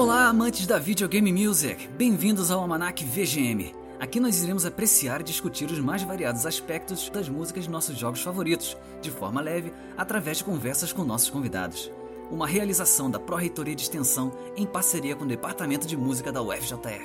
[0.00, 1.86] Olá, amantes da videogame music!
[1.88, 3.74] Bem-vindos ao Almanac VGM.
[4.00, 8.22] Aqui nós iremos apreciar e discutir os mais variados aspectos das músicas de nossos jogos
[8.22, 11.92] favoritos, de forma leve, através de conversas com nossos convidados.
[12.30, 17.04] Uma realização da Pró-Reitoria de Extensão em parceria com o Departamento de Música da UFJF.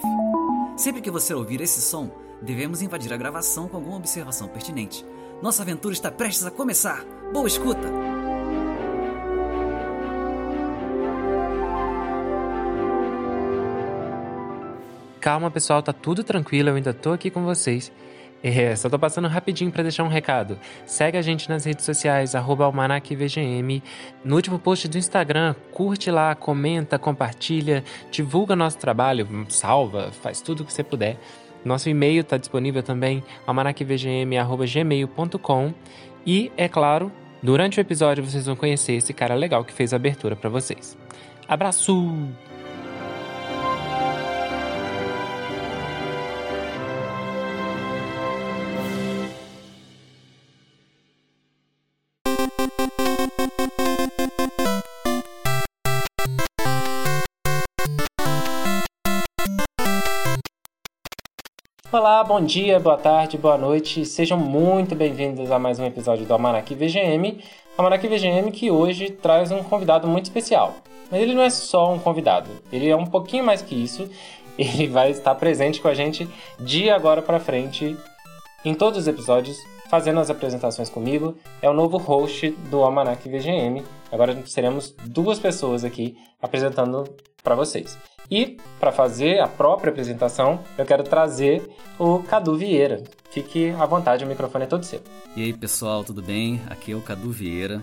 [0.77, 2.09] Sempre que você ouvir esse som,
[2.41, 5.05] devemos invadir a gravação com alguma observação pertinente.
[5.41, 7.03] Nossa aventura está prestes a começar!
[7.33, 8.14] Boa escuta!
[15.25, 17.91] Calma, pessoal, tá tudo tranquilo, eu ainda tô aqui com vocês.
[18.43, 20.59] É, só tô passando rapidinho para deixar um recado.
[20.85, 23.81] Segue a gente nas redes sociais, almanacvgm.
[24.23, 30.61] No último post do Instagram, curte lá, comenta, compartilha, divulga nosso trabalho, salva, faz tudo
[30.61, 31.17] o que você puder.
[31.65, 35.73] Nosso e-mail está disponível também, almanacvgm.gmail.com.
[36.23, 39.95] E, é claro, durante o episódio vocês vão conhecer esse cara legal que fez a
[39.95, 40.95] abertura para vocês.
[41.47, 42.13] Abraço!
[61.95, 64.05] Olá, bom dia, boa tarde, boa noite.
[64.05, 67.41] Sejam muito bem-vindos a mais um episódio do Almanac VGM.
[67.77, 70.75] Almanac VGM que hoje traz um convidado muito especial.
[71.09, 74.09] Mas ele não é só um convidado, ele é um pouquinho mais que isso.
[74.59, 76.27] Ele vai estar presente com a gente
[76.59, 77.97] de agora para frente
[78.63, 79.57] em todos os episódios,
[79.89, 81.37] fazendo as apresentações comigo.
[81.61, 83.83] É o novo host do Almanac VGM.
[84.11, 87.03] Agora seremos duas pessoas aqui apresentando
[87.41, 87.97] para vocês.
[88.29, 93.03] E para fazer a própria apresentação, eu quero trazer o Cadu Vieira.
[93.29, 95.01] Fique à vontade, o microfone é todo seu.
[95.35, 96.61] E aí, pessoal, tudo bem?
[96.69, 97.81] Aqui é o Cadu Vieira.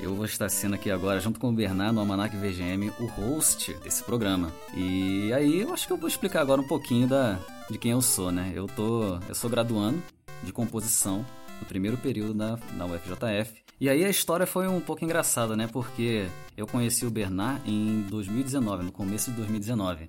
[0.00, 4.02] Eu vou estar sendo aqui agora, junto com o Bernardo, Almanac VGM, o host desse
[4.04, 4.52] programa.
[4.74, 7.38] E aí, eu acho que eu vou explicar agora um pouquinho da,
[7.68, 8.52] de quem eu sou, né?
[8.54, 10.00] Eu, tô, eu sou graduando
[10.42, 11.24] de composição
[11.60, 13.67] no primeiro período na, na UFJF.
[13.80, 15.68] E aí a história foi um pouco engraçada, né?
[15.72, 20.06] Porque eu conheci o Bernard em 2019, no começo de 2019.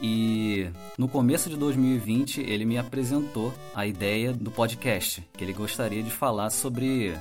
[0.00, 6.02] E no começo de 2020 ele me apresentou a ideia do podcast, que ele gostaria
[6.02, 7.14] de falar sobre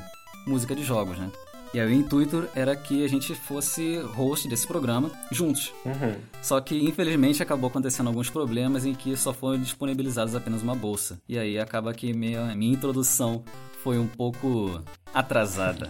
[0.48, 1.30] música de jogos, né?
[1.74, 5.74] E aí o intuito era que a gente fosse host desse programa juntos.
[5.84, 6.16] Uhum.
[6.42, 11.20] Só que infelizmente acabou acontecendo alguns problemas em que só foram disponibilizados apenas uma bolsa.
[11.28, 13.44] E aí acaba que minha, minha introdução
[13.84, 14.82] foi um pouco
[15.14, 15.90] atrasada.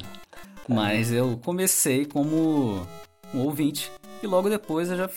[0.68, 2.88] Mas eu comecei como
[3.34, 5.10] um ouvinte e logo depois eu já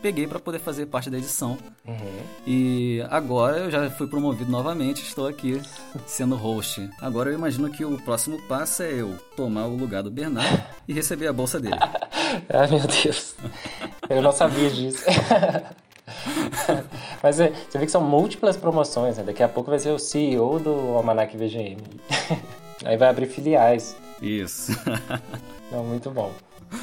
[0.00, 1.58] peguei para poder fazer parte da edição.
[1.86, 2.22] Uhum.
[2.46, 5.60] E agora eu já fui promovido novamente, estou aqui
[6.06, 6.88] sendo host.
[7.00, 10.92] Agora eu imagino que o próximo passo é eu tomar o lugar do Bernardo e
[10.92, 11.76] receber a bolsa dele.
[12.48, 13.34] Ai meu Deus,
[14.08, 15.04] eu não sabia disso.
[17.22, 19.24] Mas é, você vê que são múltiplas promoções, né?
[19.24, 21.78] Daqui a pouco vai ser o CEO do Almanac VGM.
[22.84, 23.96] Aí vai abrir filiais.
[24.22, 24.72] Isso.
[25.70, 26.30] Não, muito bom.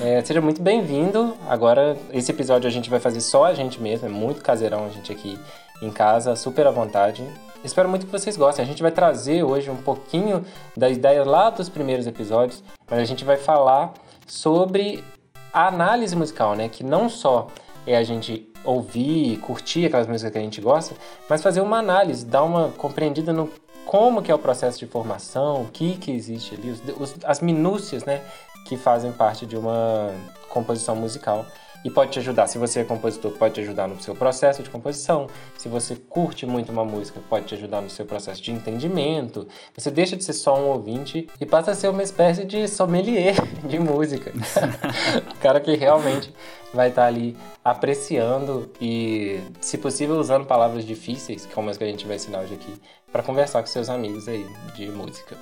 [0.01, 1.35] É, seja muito bem-vindo.
[1.47, 4.89] Agora, esse episódio a gente vai fazer só a gente mesmo, é muito caseirão a
[4.89, 5.39] gente aqui
[5.81, 7.23] em casa, super à vontade.
[7.63, 8.63] Espero muito que vocês gostem.
[8.63, 13.05] A gente vai trazer hoje um pouquinho da ideia lá dos primeiros episódios, mas a
[13.05, 13.93] gente vai falar
[14.27, 15.03] sobre
[15.51, 16.69] a análise musical, né?
[16.69, 17.47] Que não só
[17.87, 20.95] é a gente ouvir, curtir aquelas músicas que a gente gosta,
[21.29, 23.49] mas fazer uma análise, dar uma compreendida no
[23.85, 28.03] como que é o processo de formação, o que que existe ali, os, as minúcias,
[28.03, 28.21] né,
[28.65, 30.11] que fazem parte de uma
[30.49, 31.45] composição musical
[31.85, 32.47] e pode te ajudar.
[32.47, 35.27] Se você é compositor, pode te ajudar no seu processo de composição.
[35.55, 39.47] Se você curte muito uma música, pode te ajudar no seu processo de entendimento.
[39.77, 43.35] Você deixa de ser só um ouvinte e passa a ser uma espécie de sommelier
[43.67, 44.33] de música.
[45.31, 46.33] o cara que realmente
[46.75, 52.05] vai estar ali apreciando e, se possível, usando palavras difíceis, como as que a gente
[52.05, 52.73] vai ensinar hoje aqui,
[53.11, 54.45] para conversar com seus amigos aí
[54.75, 55.35] de música.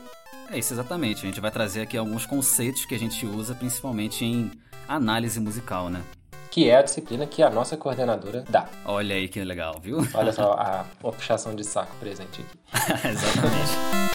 [0.52, 1.24] É isso exatamente.
[1.24, 4.52] A gente vai trazer aqui alguns conceitos que a gente usa principalmente em
[4.88, 6.04] análise musical, né?
[6.54, 8.70] que é a disciplina que a nossa coordenadora dá.
[8.86, 10.08] Olha aí que legal, viu?
[10.14, 12.46] Olha só a, a puxação de saco presente aqui.
[13.10, 14.13] Exatamente.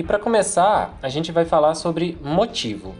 [0.00, 2.94] E para começar, a gente vai falar sobre motivo.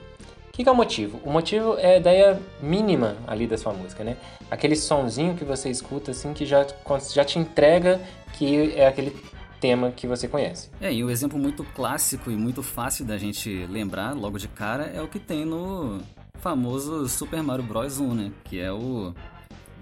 [0.48, 1.18] O que é o motivo?
[1.24, 4.18] O motivo é a ideia mínima ali da sua música, né?
[4.50, 6.66] Aquele sonzinho que você escuta assim que já,
[7.10, 7.98] já te entrega
[8.34, 9.16] que é aquele
[9.58, 10.68] tema que você conhece.
[10.78, 14.48] É, e o um exemplo muito clássico e muito fácil da gente lembrar logo de
[14.48, 16.02] cara é o que tem no
[16.34, 18.32] famoso Super Mario Bros 1, né?
[18.44, 19.14] Que é o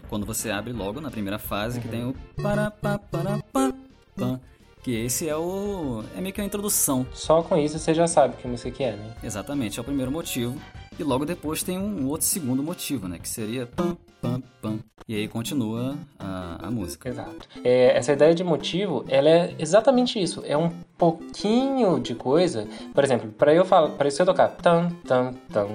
[0.08, 1.82] quando você abre logo na primeira fase, uhum.
[1.82, 3.74] que tem o para pa para pa,
[4.16, 4.40] pa
[4.82, 7.06] que esse é o é meio que a introdução.
[7.12, 9.14] Só com isso você já sabe que música que é, né?
[9.22, 10.56] Exatamente, é o primeiro motivo.
[10.98, 13.18] E logo depois tem um outro segundo motivo, né?
[13.20, 14.80] Que seria pam, pam, pam.
[15.06, 17.08] E aí continua a, a música.
[17.08, 17.48] Exato.
[17.62, 20.42] É, essa ideia de motivo, ela é exatamente isso.
[20.44, 22.66] É um pouquinho de coisa.
[22.92, 25.68] Por exemplo, para eu falar, para eu tocar tam, tam, tam,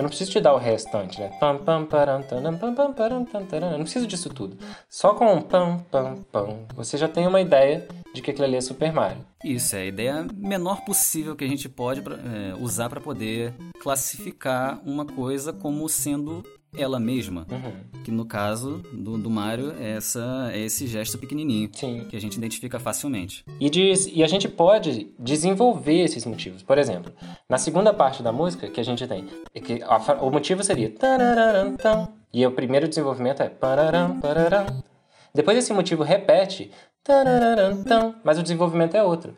[0.00, 1.28] eu não preciso te dar o restante, né?
[1.38, 2.36] Pam, pam, pam, pam.
[2.36, 4.56] Eu não preciso disso tudo.
[4.88, 8.56] Só com um pam, pam, pam, você já tem uma ideia de que aquilo ali
[8.56, 9.24] é Super Mario.
[9.44, 14.80] Isso, é a ideia menor possível que a gente pode é, usar para poder classificar
[14.86, 16.42] uma coisa como sendo
[16.76, 17.46] ela mesma.
[17.50, 18.02] Uhum.
[18.02, 22.06] Que no caso do, do Mario é, essa, é esse gesto pequenininho Sim.
[22.08, 23.44] que a gente identifica facilmente.
[23.58, 26.62] E, diz, e a gente pode desenvolver esses motivos.
[26.62, 27.12] Por exemplo,
[27.48, 29.26] na segunda parte da música que a gente tem,
[29.62, 30.92] que a, o motivo seria
[32.32, 33.50] e o primeiro desenvolvimento é
[35.34, 36.70] depois esse motivo repete
[38.22, 39.34] mas o desenvolvimento é outro.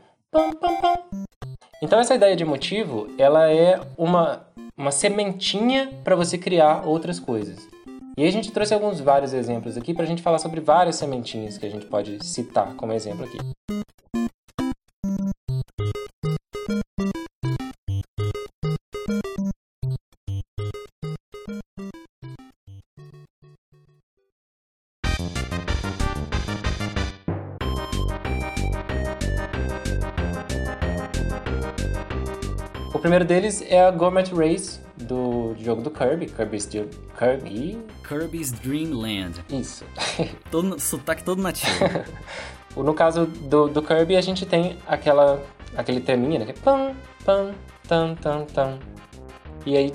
[1.80, 4.46] Então essa ideia de motivo, ela é uma
[4.76, 7.68] uma sementinha para você criar outras coisas.
[8.16, 10.96] E aí a gente trouxe alguns vários exemplos aqui para a gente falar sobre várias
[10.96, 13.38] sementinhas que a gente pode citar como exemplo aqui.
[33.12, 37.78] Primeiro deles é a Gourmet Race do jogo do Kirby, Kirby's, Kirby...
[38.08, 39.44] Kirby's Dream Land.
[39.50, 39.84] Isso.
[40.50, 41.74] todo, sotaque todo nativo.
[42.74, 45.42] no caso do, do Kirby, a gente tem aquela,
[45.76, 46.46] aquele teminha, né?
[46.46, 47.52] Que é pam, pam,
[47.86, 48.78] tam, tam, tam.
[49.66, 49.92] E aí,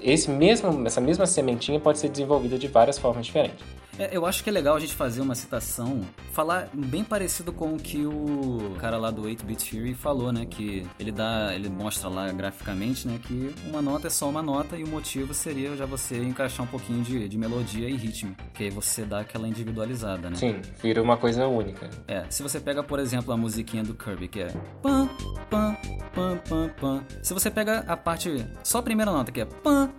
[0.00, 3.73] esse mesmo, essa mesma sementinha pode ser desenvolvida de várias formas diferentes.
[3.98, 6.02] É, eu acho que é legal a gente fazer uma citação,
[6.32, 10.46] falar bem parecido com o que o cara lá do 8-Bit Theory falou, né?
[10.46, 13.20] Que ele dá, ele mostra lá graficamente, né?
[13.22, 16.68] Que uma nota é só uma nota e o motivo seria já você encaixar um
[16.68, 20.36] pouquinho de, de melodia e ritmo, que aí você dá aquela individualizada, né?
[20.36, 21.88] Sim, vira uma coisa única.
[22.08, 24.48] É, se você pega, por exemplo, a musiquinha do Kirby, que é
[24.82, 25.08] pam,
[25.48, 25.76] pam,
[26.14, 27.04] pam, pam, pam.
[27.22, 29.90] Se você pega a parte, só a primeira nota, que é pam,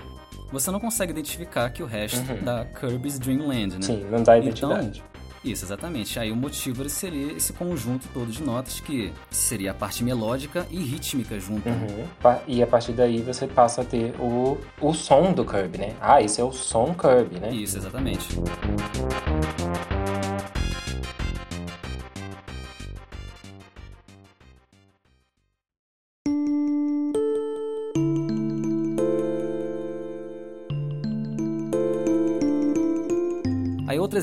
[0.51, 2.43] você não consegue identificar que o resto uhum.
[2.43, 3.81] da Kirby's Dream Land, né?
[3.81, 5.03] Sim, não dá identidade.
[5.05, 5.15] Então,
[5.45, 6.19] isso, exatamente.
[6.19, 10.77] Aí o motivo seria esse conjunto todo de notas que seria a parte melódica e
[10.77, 11.69] rítmica junto.
[11.69, 12.07] Uhum.
[12.47, 15.93] E a partir daí você passa a ter o, o som do Kirby, né?
[16.01, 17.51] Ah, esse é o som Kirby, né?
[17.51, 18.27] Isso, exatamente.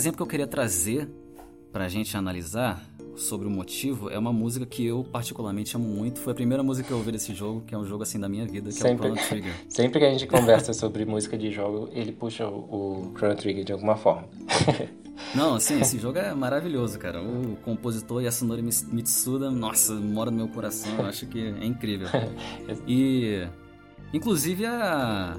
[0.03, 1.09] Exemplo que eu queria trazer
[1.73, 2.85] para a gente analisar
[3.15, 6.19] sobre o motivo é uma música que eu particularmente amo muito.
[6.19, 8.29] Foi a primeira música que eu ouvi desse jogo, que é um jogo assim da
[8.29, 9.53] minha vida, que sempre, é o Chrono Trigger.
[9.71, 13.65] Sempre que a gente conversa sobre música de jogo, ele puxa o, o Chrono Trigger
[13.65, 14.29] de alguma forma.
[15.37, 17.23] Não, sim, esse jogo é maravilhoso, cara.
[17.23, 22.09] O compositor Yasunori Mitsuda, nossa, mora no meu coração, eu acho que é incrível.
[22.89, 23.47] E
[24.13, 25.37] inclusive a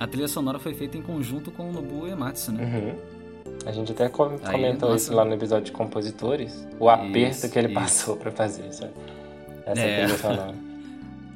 [0.00, 2.64] a trilha sonora foi feita em conjunto com o Nobuo Ematsu, né?
[2.64, 3.19] Uhum.
[3.66, 7.58] A gente até comentou Aí, isso lá no episódio de compositores, o aperto isso, que
[7.58, 7.80] ele isso.
[7.80, 8.90] passou para fazer essa,
[9.66, 10.04] essa é.
[10.04, 10.54] trilha sonora.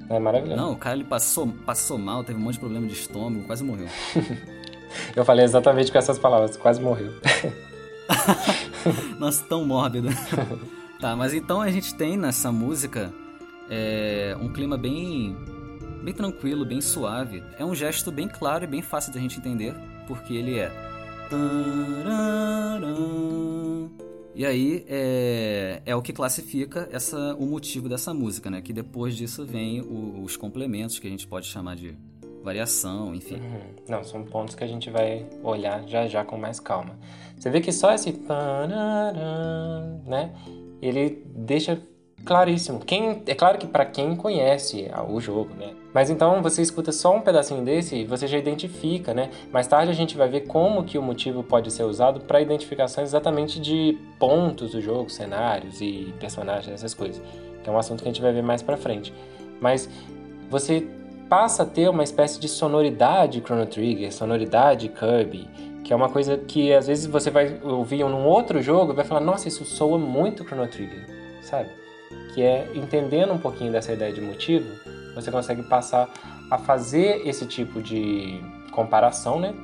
[0.09, 0.61] É maravilhoso.
[0.61, 3.65] Não, o cara ele passou, passou mal, teve um monte de problema de estômago, quase
[3.65, 3.89] morreu.
[5.15, 7.13] Eu falei exatamente com essas palavras, quase morreu.
[9.19, 10.09] Nossa, tão mórbido.
[11.01, 13.13] tá, mas então a gente tem nessa música
[13.69, 15.37] é, um clima bem,
[16.03, 17.43] bem tranquilo, bem suave.
[17.59, 19.75] É um gesto bem claro e bem fácil da gente entender,
[20.07, 20.94] porque ele é
[24.35, 28.61] e aí é, é o que classifica essa, o motivo dessa música, né?
[28.61, 31.97] Que depois disso vem o, os complementos que a gente pode chamar de
[32.43, 33.37] variação, enfim.
[33.37, 33.61] Uhum.
[33.89, 36.99] Não, são pontos que a gente vai olhar já já com mais calma.
[37.39, 38.13] Você vê que só esse
[40.07, 40.35] né?
[40.83, 41.81] Ele deixa
[42.25, 42.81] claríssimo.
[42.81, 45.73] Quem, é claro que para quem conhece o jogo, né?
[45.93, 49.31] Mas então você escuta só um pedacinho desse e você já identifica, né?
[49.53, 53.05] Mais tarde a gente vai ver como que o motivo pode ser usado para identificação
[53.05, 57.23] exatamente de pontos do jogo, cenários e personagens, essas coisas.
[57.63, 59.13] Que é um assunto que a gente vai ver mais para frente.
[59.61, 59.89] Mas
[60.51, 60.87] você
[61.29, 65.49] passa a ter uma espécie de sonoridade Chrono Trigger, sonoridade Kirby,
[65.83, 69.05] que é uma coisa que às vezes você vai ouvir num outro jogo e vai
[69.05, 71.84] falar: "Nossa, isso soa muito Chrono Trigger" sabe?
[72.35, 74.67] Que é entendendo um pouquinho dessa ideia de motivo,
[75.15, 76.09] você consegue passar
[76.51, 78.41] a fazer esse tipo de
[78.73, 79.55] comparação, né?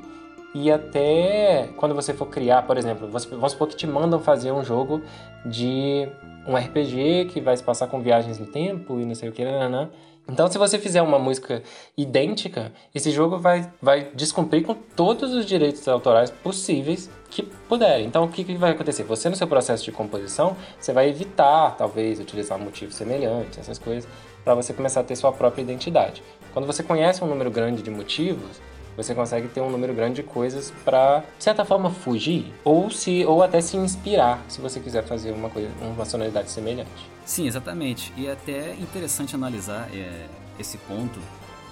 [0.54, 4.64] E até quando você for criar, por exemplo, vamos supor que te mandam fazer um
[4.64, 5.00] jogo
[5.44, 6.08] de
[6.46, 9.44] um RPG que vai se passar com viagens no tempo e não sei o que,
[9.44, 9.90] nananã.
[10.28, 11.62] Então, se você fizer uma música
[11.96, 18.06] idêntica, esse jogo vai, vai descumprir com todos os direitos autorais possíveis que puderem.
[18.06, 19.02] Então, o que, que vai acontecer?
[19.04, 24.08] Você, no seu processo de composição, você vai evitar, talvez, utilizar motivos semelhantes, essas coisas,
[24.44, 26.22] para você começar a ter sua própria identidade.
[26.52, 28.60] Quando você conhece um número grande de motivos,
[29.02, 33.24] você consegue ter um número grande de coisas para, de certa forma, fugir ou se
[33.24, 36.90] ou até se inspirar, se você quiser fazer uma coisa, uma sonoridade semelhante.
[37.24, 38.12] Sim, exatamente.
[38.16, 40.26] E é até interessante analisar é,
[40.58, 41.18] esse ponto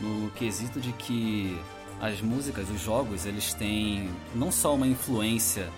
[0.00, 1.58] no quesito de que
[2.00, 5.68] as músicas, os jogos, eles têm não só uma influência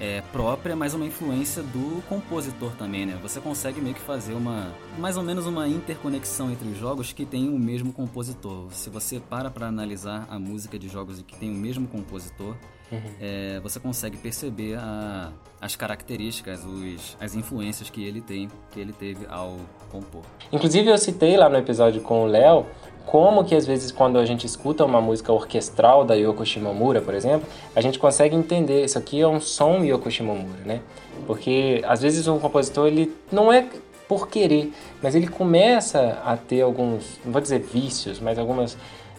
[0.00, 3.18] é, própria, mas uma influência do compositor também, né?
[3.22, 7.24] Você consegue meio que fazer uma, mais ou menos uma interconexão entre os jogos que
[7.24, 8.66] tem o mesmo compositor.
[8.70, 12.54] Se você para para analisar a música de jogos que tem o mesmo compositor,
[12.92, 13.00] uhum.
[13.20, 18.92] é, você consegue perceber a, as características, os, as influências que ele tem, que ele
[18.92, 19.56] teve ao
[19.90, 20.22] compor.
[20.52, 22.66] Inclusive eu citei lá no episódio com o Léo
[23.08, 27.14] como que às vezes quando a gente escuta uma música orquestral da Yoko Shimomura, por
[27.14, 30.80] exemplo, a gente consegue entender isso aqui é um som Yoko Shimomura, né?
[31.26, 33.66] Porque às vezes um compositor ele não é
[34.06, 38.76] por querer, mas ele começa a ter alguns, não vou dizer vícios, mas algumas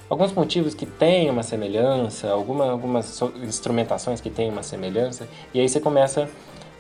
[0.08, 5.68] alguns motivos que têm uma semelhança, alguma, algumas instrumentações que têm uma semelhança, e aí
[5.68, 6.30] você começa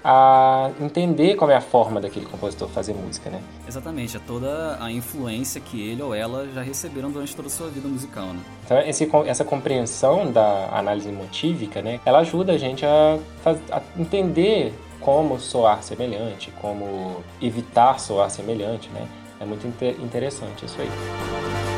[0.03, 3.41] a entender qual é a forma daquele compositor fazer música, né?
[3.67, 7.67] Exatamente, é toda a influência que ele ou ela já receberam durante toda a sua
[7.67, 8.39] vida musical, né?
[8.65, 13.19] Então esse, essa compreensão da análise motívica, né, ela ajuda a gente a,
[13.71, 19.07] a entender como soar semelhante, como evitar soar semelhante, né?
[19.39, 21.68] É muito inter interessante isso aí.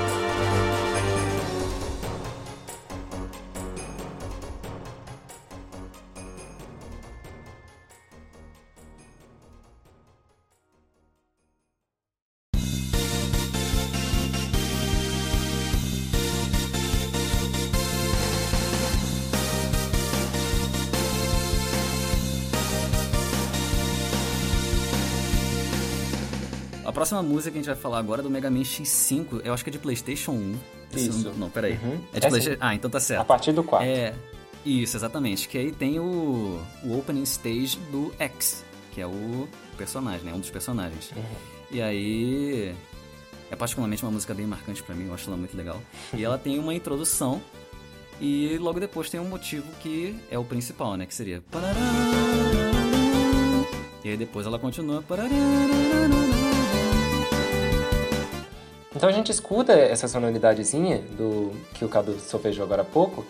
[27.11, 29.63] Próxima música que a gente vai falar agora é do Mega Man X5, eu acho
[29.63, 30.55] que é de PlayStation 1.
[30.95, 31.29] Isso.
[31.29, 31.73] Não, não peraí.
[31.73, 31.99] Uhum.
[32.13, 32.57] É de é PlayStation.
[32.61, 33.21] Ah, então tá certo.
[33.21, 33.85] A partir do 4.
[33.85, 34.13] É.
[34.65, 35.47] Isso, exatamente.
[35.49, 40.33] Que aí tem o, o opening stage do X, que é o personagem, né?
[40.33, 41.11] Um dos personagens.
[41.11, 41.23] Uhum.
[41.71, 42.75] E aí.
[43.49, 45.81] É particularmente uma música bem marcante para mim, eu acho ela muito legal.
[46.13, 47.41] E ela tem uma introdução.
[48.21, 51.05] E logo depois tem um motivo que é o principal, né?
[51.05, 51.43] Que seria.
[54.03, 55.03] E aí depois ela continua.
[59.01, 63.25] Então a gente escuta essa sonoridadezinha do que o Cadu solfejou agora há pouco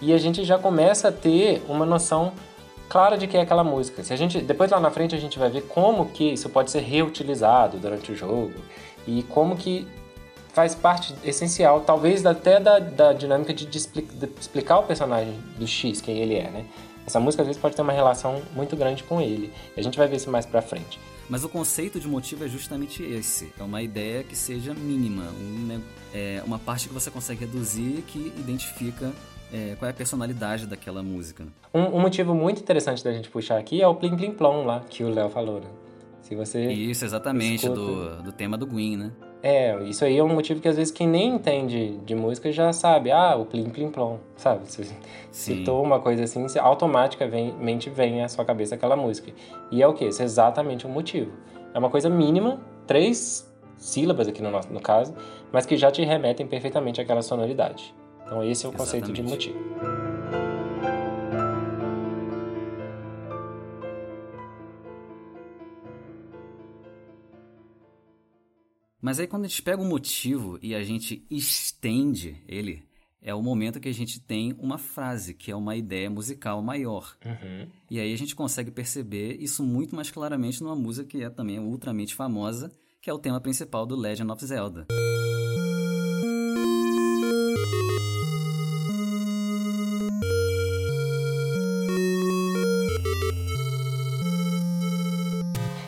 [0.00, 2.32] e a gente já começa a ter uma noção
[2.88, 4.04] clara de que é aquela música.
[4.04, 6.70] Se a gente depois lá na frente a gente vai ver como que isso pode
[6.70, 8.52] ser reutilizado durante o jogo
[9.04, 9.84] e como que
[10.52, 13.78] faz parte essencial, talvez até da, da dinâmica de, de,
[14.38, 16.64] explicar o personagem do X, quem ele é, né?
[17.04, 19.52] Essa música às vezes pode ter uma relação muito grande com ele.
[19.76, 21.00] A gente vai ver isso mais pra frente.
[21.28, 23.52] Mas o conceito de motivo é justamente esse.
[23.58, 25.80] É uma ideia que seja mínima, um,
[26.14, 29.12] é uma parte que você consegue reduzir que identifica
[29.52, 31.46] é, qual é a personalidade daquela música.
[31.72, 34.80] Um, um, motivo muito interessante da gente puxar aqui é o Plim Plim Plom lá,
[34.88, 35.68] que o Léo falou, né?
[36.22, 37.80] Se você Isso, exatamente, escuta...
[37.80, 39.12] do, do tema do Gwen, né?
[39.42, 42.72] É, isso aí é um motivo que às vezes quem nem entende de música já
[42.72, 43.10] sabe.
[43.10, 44.70] Ah, o plim plim plom, sabe?
[44.70, 44.86] Se
[45.30, 49.30] citou uma coisa assim, automaticamente vem à sua cabeça aquela música.
[49.70, 50.06] E é o que?
[50.06, 51.32] Isso é exatamente o motivo.
[51.72, 55.14] É uma coisa mínima, três sílabas aqui no, nosso, no caso,
[55.52, 57.94] mas que já te remetem perfeitamente àquela sonoridade.
[58.24, 59.58] Então esse é o conceito de motivo.
[69.06, 72.82] Mas aí quando a gente pega um motivo e a gente estende ele,
[73.22, 77.16] é o momento que a gente tem uma frase, que é uma ideia musical maior.
[77.24, 77.68] Uhum.
[77.88, 81.60] E aí a gente consegue perceber isso muito mais claramente numa música que é também
[81.60, 84.88] ultramente famosa, que é o tema principal do Legend of Zelda.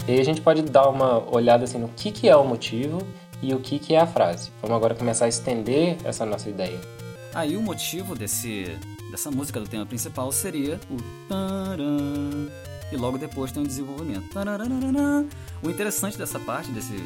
[0.09, 3.07] E aí a gente pode dar uma olhada assim no que, que é o motivo
[3.43, 4.51] e o que, que é a frase.
[4.63, 6.81] Vamos agora começar a estender essa nossa ideia.
[7.35, 8.75] Aí o motivo desse,
[9.11, 10.97] dessa música do tema principal seria o
[11.29, 12.49] taran,
[12.91, 14.31] e logo depois tem o desenvolvimento.
[15.63, 16.97] O interessante dessa parte, desse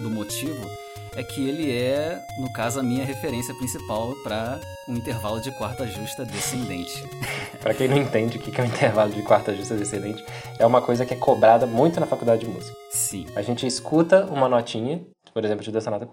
[0.00, 0.66] do motivo,
[1.14, 5.86] é que ele é, no caso, a minha referência principal para um intervalo de quarta
[5.86, 7.04] justa descendente.
[7.60, 10.24] para quem não entende o que é um intervalo de quarta justa descendente,
[10.58, 12.76] é uma coisa que é cobrada muito na faculdade de música.
[12.90, 13.26] Sim.
[13.36, 15.00] A gente escuta uma notinha,
[15.32, 16.08] por exemplo, de dessa nota,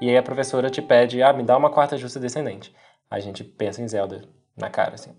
[0.00, 2.74] e aí a professora te pede, ah, me dá uma quarta justa descendente.
[3.10, 4.22] A gente pensa em Zelda
[4.56, 5.14] na cara, assim.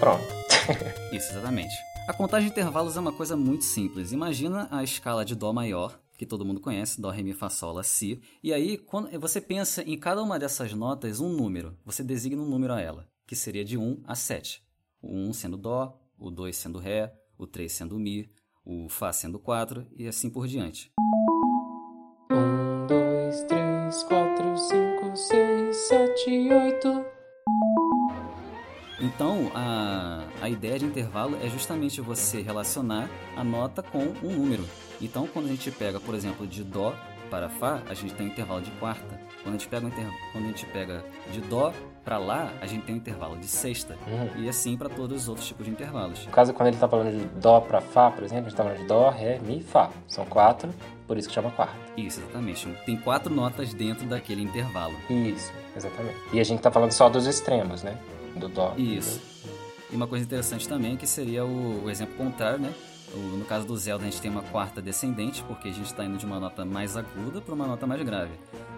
[0.00, 0.24] Pronto.
[1.12, 1.74] Isso, exatamente.
[2.08, 4.12] A contagem de intervalos é uma coisa muito simples.
[4.12, 7.72] Imagina a escala de Dó maior, que todo mundo conhece, Dó, Ré, Mi, Fá, Sol,
[7.72, 8.20] Lá, Si.
[8.42, 12.48] E aí, quando você pensa em cada uma dessas notas um número, você designa um
[12.50, 14.60] número a ela, que seria de 1 a 7.
[15.00, 18.28] O 1 sendo Dó, o 2 sendo Ré, o 3 sendo Mi,
[18.64, 20.90] o Fá sendo 4 e assim por diante.
[22.32, 26.97] 1, 2, 3, 4, 5, 6, 7, 8.
[29.08, 34.64] Então, a, a ideia de intervalo é justamente você relacionar a nota com um número.
[35.00, 36.94] Então, quando a gente pega, por exemplo, de Dó
[37.30, 39.18] para Fá, a gente tem um intervalo de quarta.
[39.42, 40.06] Quando a gente pega, inter...
[40.32, 41.72] quando a gente pega de Dó
[42.04, 43.96] para Lá, a gente tem um intervalo de sexta.
[44.06, 44.44] Uhum.
[44.44, 46.26] E assim para todos os outros tipos de intervalos.
[46.26, 48.64] No caso, quando ele está falando de Dó para Fá, por exemplo, a gente está
[48.64, 49.90] falando de Dó, Ré, Mi, Fá.
[50.06, 50.70] São quatro,
[51.06, 51.76] por isso que chama quarta.
[51.96, 52.68] Isso, exatamente.
[52.84, 54.94] Tem quatro notas dentro daquele intervalo.
[55.08, 56.16] Isso, exatamente.
[56.30, 57.96] E a gente está falando só dos extremos, né?
[58.38, 58.50] Do.
[58.76, 59.20] Isso.
[59.90, 62.72] E uma coisa interessante também que seria o, o exemplo contrário, né?
[63.14, 66.04] O, no caso do Zelda, a gente tem uma quarta descendente, porque a gente está
[66.04, 68.32] indo de uma nota mais aguda para uma nota mais grave.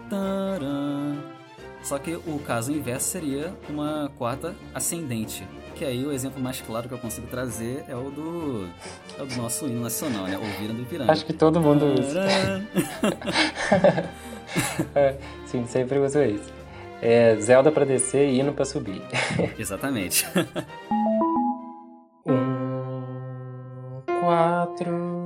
[0.09, 1.41] Tcharam!
[1.83, 5.45] Só que o caso inverso seria uma quarta ascendente.
[5.75, 8.69] Que aí o exemplo mais claro que eu consigo trazer é o do,
[9.17, 10.37] é o do nosso hino nacional, né?
[10.37, 11.11] Ouvira do Ipiranga.
[11.11, 12.23] Acho que todo mundo usa.
[14.93, 16.60] é, sim, sempre uso isso.
[17.01, 19.01] É Zelda para descer e hino para subir.
[19.57, 20.27] Exatamente.
[22.27, 25.21] um, quatro.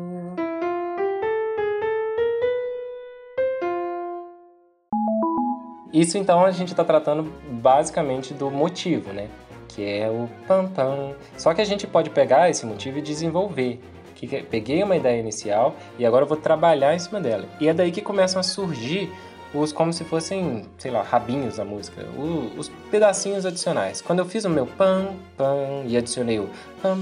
[5.92, 9.28] Isso então a gente está tratando basicamente do motivo, né?
[9.68, 11.14] Que é o pam pam.
[11.38, 13.82] Só que a gente pode pegar esse motivo e desenvolver.
[14.16, 17.46] Que peguei uma ideia inicial e agora eu vou trabalhar em cima dela.
[17.60, 19.12] E é daí que começam a surgir
[19.56, 24.02] os como se fossem, sei lá, rabinhos da música, o, os pedacinhos adicionais.
[24.02, 26.50] Quando eu fiz o meu pam, pam e adicionei o
[26.82, 27.00] pam,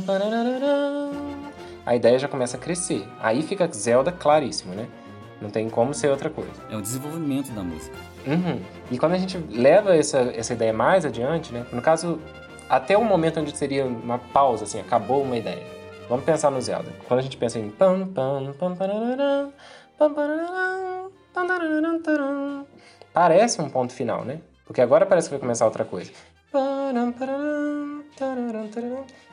[1.85, 3.05] a ideia já começa a crescer.
[3.19, 4.87] Aí fica Zelda claríssimo, né?
[5.41, 6.51] Não tem como ser outra coisa.
[6.69, 7.95] É o desenvolvimento da música.
[8.25, 8.59] Uhum.
[8.89, 11.65] E quando a gente leva essa, essa ideia mais adiante, né?
[11.73, 12.19] No caso,
[12.69, 15.63] até o momento onde seria uma pausa, assim, acabou uma ideia.
[16.07, 16.89] Vamos pensar no Zelda.
[17.07, 19.51] Quando a gente pensa em pam, pam, pam, pam,
[19.97, 20.92] pam, pam,
[23.13, 24.39] Parece um ponto final, né?
[24.65, 26.11] Porque agora parece que vai começar outra coisa.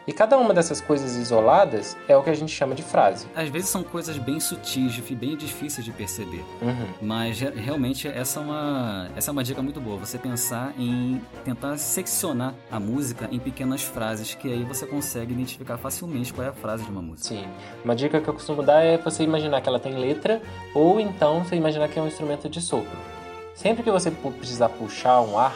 [0.07, 3.27] E cada uma dessas coisas isoladas é o que a gente chama de frase.
[3.35, 6.45] Às vezes são coisas bem sutis e bem difíceis de perceber.
[6.63, 6.89] Uhum.
[7.01, 9.99] Mas realmente essa é, uma, essa é uma dica muito boa.
[9.99, 15.77] Você pensar em tentar seccionar a música em pequenas frases, que aí você consegue identificar
[15.77, 17.29] facilmente qual é a frase de uma música.
[17.29, 17.47] Sim.
[17.85, 20.41] Uma dica que eu costumo dar é você imaginar que ela tem letra,
[20.75, 22.99] ou então você imaginar que é um instrumento de sopro.
[23.55, 25.55] Sempre que você precisar puxar um ar,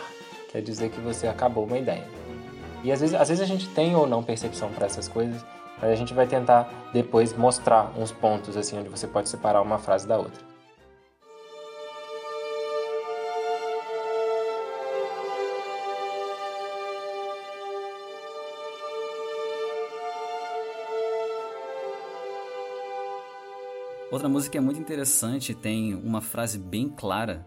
[0.52, 2.06] quer dizer que você acabou uma ideia.
[2.84, 5.42] E às vezes, às vezes a gente tem ou não percepção para essas coisas,
[5.80, 9.78] mas a gente vai tentar depois mostrar uns pontos assim onde você pode separar uma
[9.78, 10.44] frase da outra.
[24.10, 27.46] Outra música que é muito interessante tem uma frase bem clara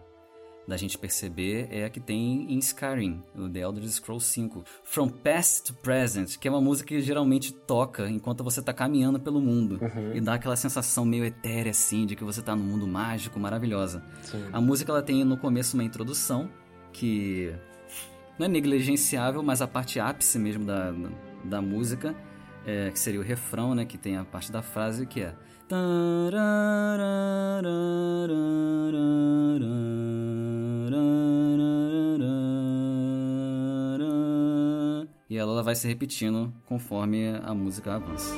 [0.68, 4.62] da gente perceber é a que tem em Skyrim, o The Elder Scrolls 5.
[4.84, 9.18] From Past to Present, que é uma música que geralmente toca enquanto você tá caminhando
[9.18, 9.78] pelo mundo.
[9.80, 10.14] Uhum.
[10.14, 14.04] E dá aquela sensação meio etérea, assim, de que você tá num mundo mágico, maravilhosa.
[14.20, 14.44] Sim.
[14.52, 16.50] A música, ela tem no começo uma introdução,
[16.92, 17.50] que
[18.38, 20.92] não é negligenciável, mas a parte ápice mesmo da,
[21.44, 22.14] da música,
[22.66, 25.34] é, que seria o refrão, né, que tem a parte da frase, que é...
[35.58, 38.32] ela vai se repetindo conforme a música avança.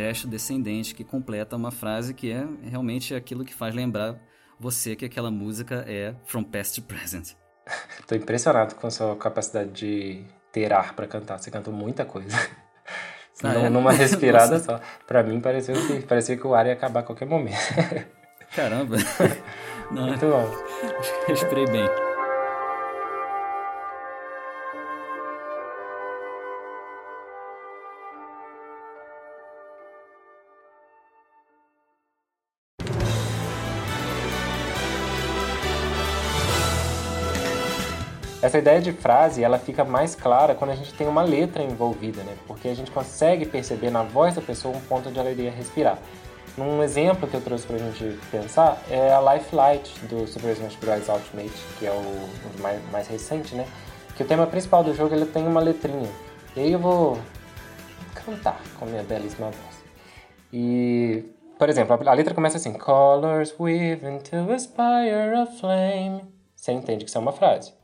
[0.00, 4.18] Gesto descendente que completa uma frase que é realmente aquilo que faz lembrar
[4.58, 7.32] você que aquela música é From Past to Present.
[8.08, 11.38] Tô impressionado com a sua capacidade de ter ar para cantar.
[11.38, 12.36] Você cantou muita coisa.
[13.42, 13.70] Ah, Não, é?
[13.70, 14.80] Numa respirada só.
[15.06, 17.56] Pra mim pareceu que, parecia que o ar ia acabar a qualquer momento.
[18.54, 18.96] Caramba.
[19.90, 20.46] Não, Muito bom.
[21.26, 22.09] Respirei bem.
[38.50, 42.24] Essa ideia de frase, ela fica mais clara quando a gente tem uma letra envolvida,
[42.24, 42.36] né?
[42.48, 45.96] Porque a gente consegue perceber na voz da pessoa um ponto onde ela iria respirar.
[46.58, 50.74] Um exemplo que eu trouxe pra gente pensar é a Life Light do Super Smash
[50.80, 51.08] Bros.
[51.08, 53.64] Ultimate, que é o, mais, mais recente, né?
[54.16, 56.10] Que o tema principal do jogo ele tem uma letrinha.
[56.56, 57.20] E aí eu vou
[58.16, 59.84] cantar com minha belíssima voz.
[60.52, 61.24] E,
[61.56, 66.24] por exemplo, a letra começa assim: Colors weave into a spire of flame.
[66.56, 67.78] Você entende que isso é uma frase.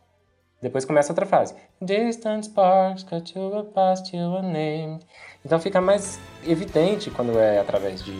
[0.62, 1.54] Depois começa outra frase.
[1.80, 5.04] Distant sparks cut to a past you unnamed.
[5.44, 8.16] Então fica mais evidente quando é através de,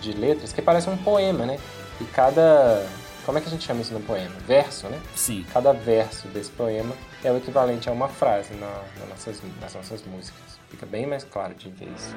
[0.00, 1.58] de letras, que parece um poema, né?
[2.00, 2.86] E cada.
[3.24, 4.34] Como é que a gente chama isso no poema?
[4.46, 5.00] Verso, né?
[5.14, 5.44] Sim.
[5.52, 10.02] Cada verso desse poema é o equivalente a uma frase na, na nossas, nas nossas
[10.04, 10.58] músicas.
[10.70, 12.14] Fica bem mais claro de ver isso.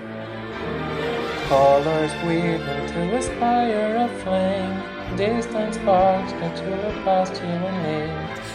[1.49, 4.99] Colors weave into a spire of flame.
[5.17, 8.48] Distant sparks cut to a past you unnamed.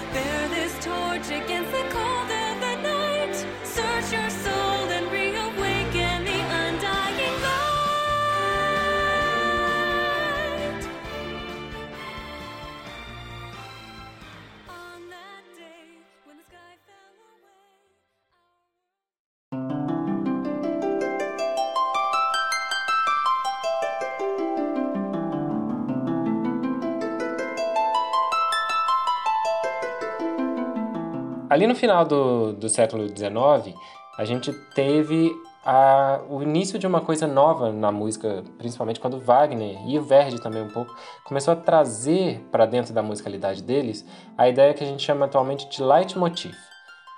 [31.55, 33.79] Ali no final do, do século XIX,
[34.19, 35.33] a gente teve
[35.65, 40.41] a, o início de uma coisa nova na música, principalmente quando Wagner e o Verdi
[40.41, 44.05] também um pouco começou a trazer para dentro da musicalidade deles
[44.37, 46.57] a ideia que a gente chama atualmente de leitmotiv.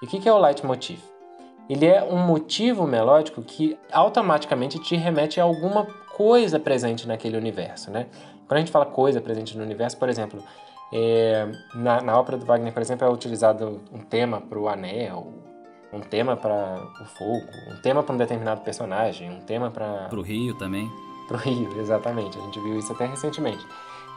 [0.02, 1.00] E o que, que é o leitmotiv?
[1.66, 7.90] Ele é um motivo melódico que automaticamente te remete a alguma coisa presente naquele universo,
[7.90, 8.04] né?
[8.46, 10.42] Quando a gente fala coisa presente no universo, por exemplo,
[10.92, 15.32] é, na, na ópera do Wagner, por exemplo, é utilizado um tema para o anel,
[15.92, 20.08] um tema para o fogo, um tema para um determinado personagem, um tema para.
[20.08, 20.90] Para o rio também.
[21.26, 22.38] Para o rio, exatamente.
[22.38, 23.66] A gente viu isso até recentemente.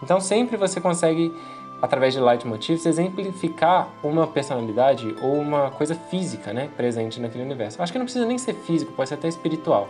[0.01, 1.33] Então sempre você consegue,
[1.81, 7.81] através de leitmotivs, exemplificar uma personalidade ou uma coisa física né, presente naquele universo.
[7.81, 9.89] Acho que não precisa nem ser físico, pode ser até espiritual.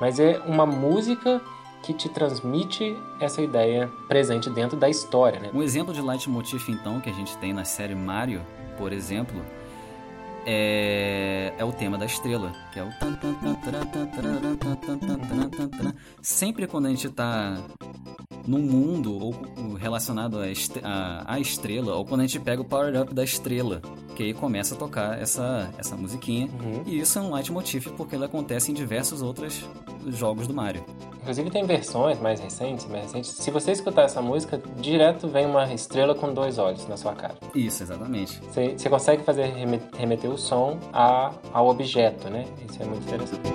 [0.00, 1.40] Mas é uma música
[1.84, 5.38] que te transmite essa ideia presente dentro da história.
[5.38, 5.50] Né?
[5.52, 8.40] Um exemplo de leitmotiv, então, que a gente tem na série Mario,
[8.78, 9.44] por exemplo,
[10.46, 12.88] é, é o tema da estrela, que é o
[16.22, 17.58] sempre quando a gente está
[18.46, 23.24] num mundo ou relacionado à estrela, ou quando a gente pega o power up da
[23.24, 23.80] estrela,
[24.14, 26.46] que aí começa a tocar essa, essa musiquinha.
[26.46, 26.82] Uhum.
[26.86, 29.64] E isso é um leitmotiv porque ele acontece em diversos outros
[30.08, 30.84] jogos do Mario.
[31.24, 33.30] Inclusive tem versões mais recentes, mais recentes.
[33.30, 37.34] Se você escutar essa música, direto vem uma estrela com dois olhos na sua cara.
[37.54, 38.38] Isso, exatamente.
[38.42, 39.46] Você, você consegue fazer
[39.96, 42.44] remeter som a, ao objeto, né?
[42.68, 43.54] Isso é muito interessante.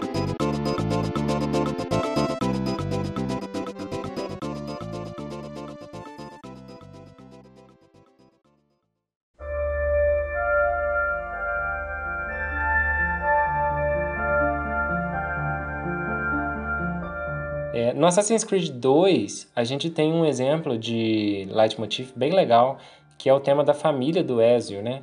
[17.71, 22.77] É, no Assassin's Creed 2, a gente tem um exemplo de leitmotiv bem legal,
[23.17, 25.01] que é o tema da família do Ezio, né?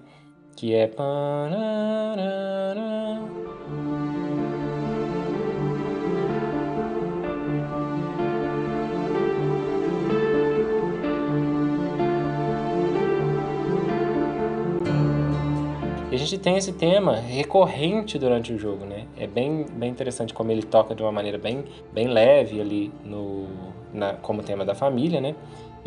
[0.56, 0.90] Que é...
[16.16, 19.06] a gente tem esse tema recorrente durante o jogo, né?
[19.18, 23.46] É bem, bem interessante como ele toca de uma maneira bem, bem leve ali no,
[23.92, 25.34] na, como tema da família, né?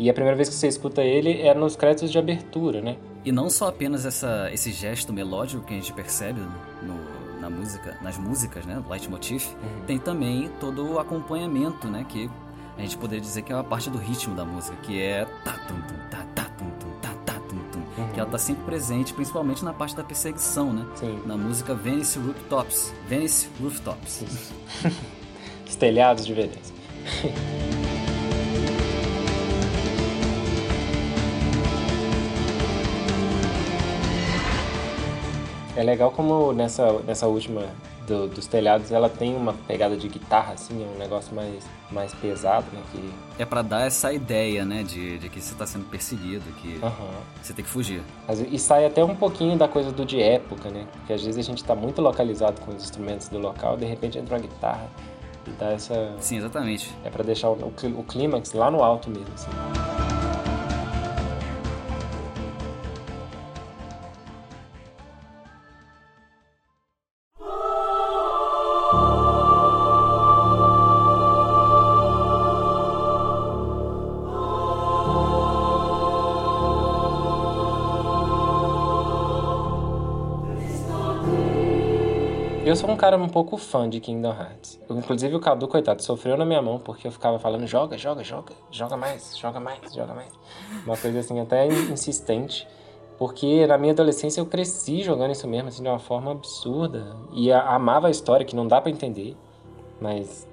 [0.00, 2.96] E a primeira vez que você escuta ele é nos créditos de abertura, né?
[3.22, 6.40] E não só apenas essa, esse gesto melódico que a gente percebe
[6.82, 8.82] no, na música, nas músicas, né?
[8.88, 9.84] Leitmotiv, uhum.
[9.86, 12.06] tem também todo o acompanhamento, né?
[12.08, 12.30] Que
[12.78, 15.52] a gente poderia dizer que é uma parte do ritmo da música, que é tá
[15.68, 18.08] tum tum tá tá tum tum tá tá tum tum, uhum.
[18.14, 20.86] que ela tá sempre presente, principalmente na parte da perseguição, né?
[20.94, 21.20] Sim.
[21.26, 24.24] Na música Venice Rooftops, Venice Rooftops.
[25.78, 26.72] telhados de Veneza.
[35.80, 37.62] É legal como nessa, nessa última
[38.06, 42.12] do, dos telhados ela tem uma pegada de guitarra, assim, é um negócio mais, mais
[42.12, 42.82] pesado, né?
[42.92, 43.10] Que...
[43.38, 47.10] É para dar essa ideia, né, de, de que você tá sendo perseguido, que uhum.
[47.42, 48.02] você tem que fugir.
[48.50, 50.86] E sai até um pouquinho da coisa do de época, né?
[50.92, 54.18] Porque às vezes a gente tá muito localizado com os instrumentos do local, de repente
[54.18, 54.86] entra uma guitarra
[55.46, 56.14] e dá essa.
[56.20, 56.94] Sim, exatamente.
[57.02, 60.09] É para deixar o, o, o clímax lá no alto mesmo, assim.
[82.70, 84.80] Eu sou um cara um pouco fã de Kingdom Hearts.
[84.88, 88.22] Eu, inclusive o Cadu, coitado, sofreu na minha mão porque eu ficava falando joga, joga,
[88.22, 90.32] joga, joga mais, joga mais, joga mais.
[90.86, 92.68] Uma coisa assim até insistente.
[93.18, 97.16] Porque na minha adolescência eu cresci jogando isso mesmo, assim, de uma forma absurda.
[97.32, 99.36] E a, amava a história, que não dá para entender.
[100.00, 100.46] Mas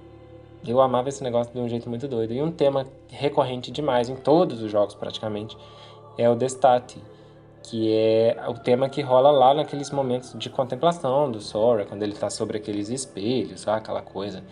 [0.65, 2.33] eu amava esse negócio de um jeito muito doido.
[2.33, 5.55] E um tema recorrente demais em todos os jogos, praticamente,
[6.17, 6.99] é o Destate
[7.63, 12.13] que é o tema que rola lá naqueles momentos de contemplação do Sora, quando ele
[12.13, 13.79] está sobre aqueles espelhos, sabe?
[13.79, 14.43] aquela coisa,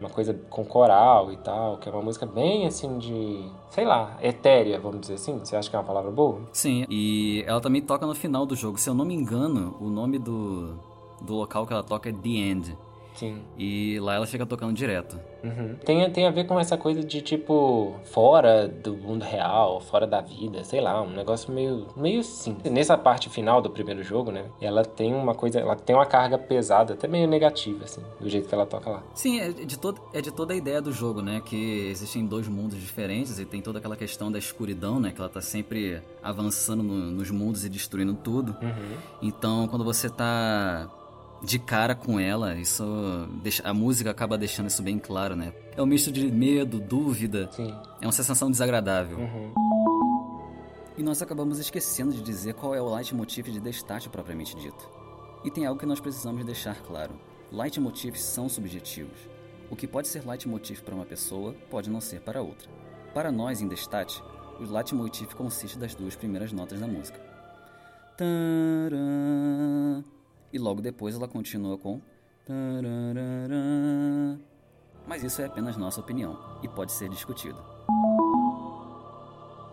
[0.00, 4.16] uma coisa com coral e tal, que é uma música bem assim de, sei lá,
[4.22, 5.38] etérea, vamos dizer assim.
[5.38, 6.40] Você acha que é uma palavra boa?
[6.52, 8.78] Sim, e ela também toca no final do jogo.
[8.78, 10.78] Se eu não me engano, o nome do,
[11.20, 12.78] do local que ela toca é The End.
[13.20, 13.42] Sim.
[13.58, 15.20] E lá ela fica tocando direto.
[15.44, 15.74] Uhum.
[15.84, 20.22] Tem, tem a ver com essa coisa de tipo, fora do mundo real, fora da
[20.22, 22.56] vida, sei lá, um negócio meio, meio sim.
[22.64, 24.46] Nessa parte final do primeiro jogo, né?
[24.58, 28.48] Ela tem uma coisa, ela tem uma carga pesada, até meio negativa, assim, do jeito
[28.48, 29.02] que ela toca lá.
[29.14, 31.42] Sim, é de, todo, é de toda a ideia do jogo, né?
[31.44, 35.12] Que existem dois mundos diferentes e tem toda aquela questão da escuridão, né?
[35.12, 38.56] Que ela tá sempre avançando no, nos mundos e destruindo tudo.
[38.62, 38.96] Uhum.
[39.20, 40.88] Então, quando você tá
[41.42, 42.84] de cara com ela, isso
[43.42, 45.52] deixa, a música acaba deixando isso bem claro, né?
[45.76, 47.48] É um misto de medo, dúvida.
[47.52, 47.74] Sim.
[48.00, 49.18] É uma sensação desagradável.
[49.18, 49.52] Uhum.
[50.98, 54.88] E nós acabamos esquecendo de dizer qual é o leitmotiv de Destate propriamente dito.
[55.42, 57.14] E tem algo que nós precisamos deixar claro.
[57.50, 59.18] Leitmotivs são subjetivos.
[59.70, 62.68] O que pode ser leitmotiv para uma pessoa pode não ser para outra.
[63.14, 64.22] Para nós em Destate,
[64.58, 67.18] o leitmotiv consiste das duas primeiras notas da música.
[68.18, 70.04] Tcharam
[70.52, 72.00] e logo depois ela continua com
[75.06, 77.58] mas isso é apenas nossa opinião e pode ser discutido.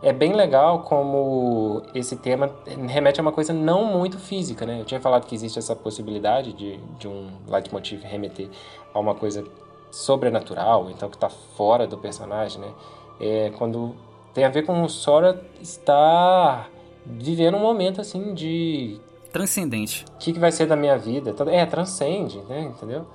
[0.02, 2.52] É bem legal como esse tema
[2.88, 4.80] remete a uma coisa não muito física, né?
[4.82, 8.48] Eu tinha falado que existe essa possibilidade de, de um leitmotiv remeter
[8.94, 9.44] a uma coisa
[9.90, 12.74] sobrenatural, então que está fora do personagem, né?
[13.20, 13.96] É quando
[14.36, 16.70] tem a ver com o Sora estar
[17.04, 20.06] vivendo um momento assim de Transcendente.
[20.16, 21.36] O que, que vai ser da minha vida?
[21.52, 22.62] É, transcende, né?
[22.62, 23.06] Entendeu?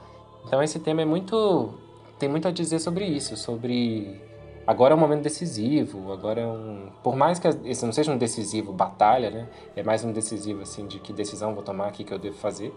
[0.47, 1.71] Então esse tema é muito.
[2.19, 4.21] tem muito a dizer sobre isso, sobre.
[4.65, 6.89] Agora é um momento decisivo, agora é um.
[7.03, 9.49] Por mais que esse não seja um decisivo batalha, né?
[9.75, 12.37] É mais um decisivo, assim, de que decisão vou tomar, o que, que eu devo
[12.37, 12.73] fazer.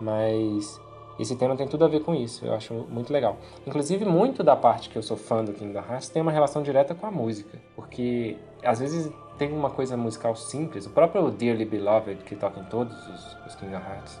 [0.00, 0.80] Mas
[1.18, 3.36] esse tema tem tudo a ver com isso, eu acho muito legal.
[3.66, 6.94] Inclusive, muito da parte que eu sou fã do Kingdom Hearts tem uma relação direta
[6.94, 12.24] com a música, porque às vezes tem uma coisa musical simples, o próprio Dearly Beloved,
[12.24, 14.20] que toca em todos os, os Kingdom Hearts,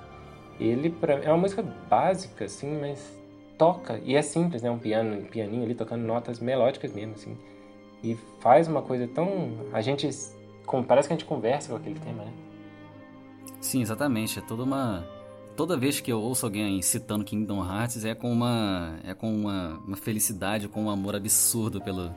[0.58, 3.14] ele pra, é uma música básica, assim, mas
[3.58, 4.70] toca, e é simples, né?
[4.70, 7.36] Um piano, um pianinho ali tocando notas melódicas mesmo, assim.
[8.02, 9.52] E faz uma coisa tão.
[9.74, 10.08] A gente.
[10.88, 12.32] Parece que a gente conversa com aquele tema, né?
[13.60, 14.38] Sim, exatamente.
[14.38, 15.04] É toda uma.
[15.54, 18.98] Toda vez que eu ouço alguém citando Kingdom Hearts é com uma.
[19.04, 22.10] É com uma, uma felicidade, com um amor absurdo pelo,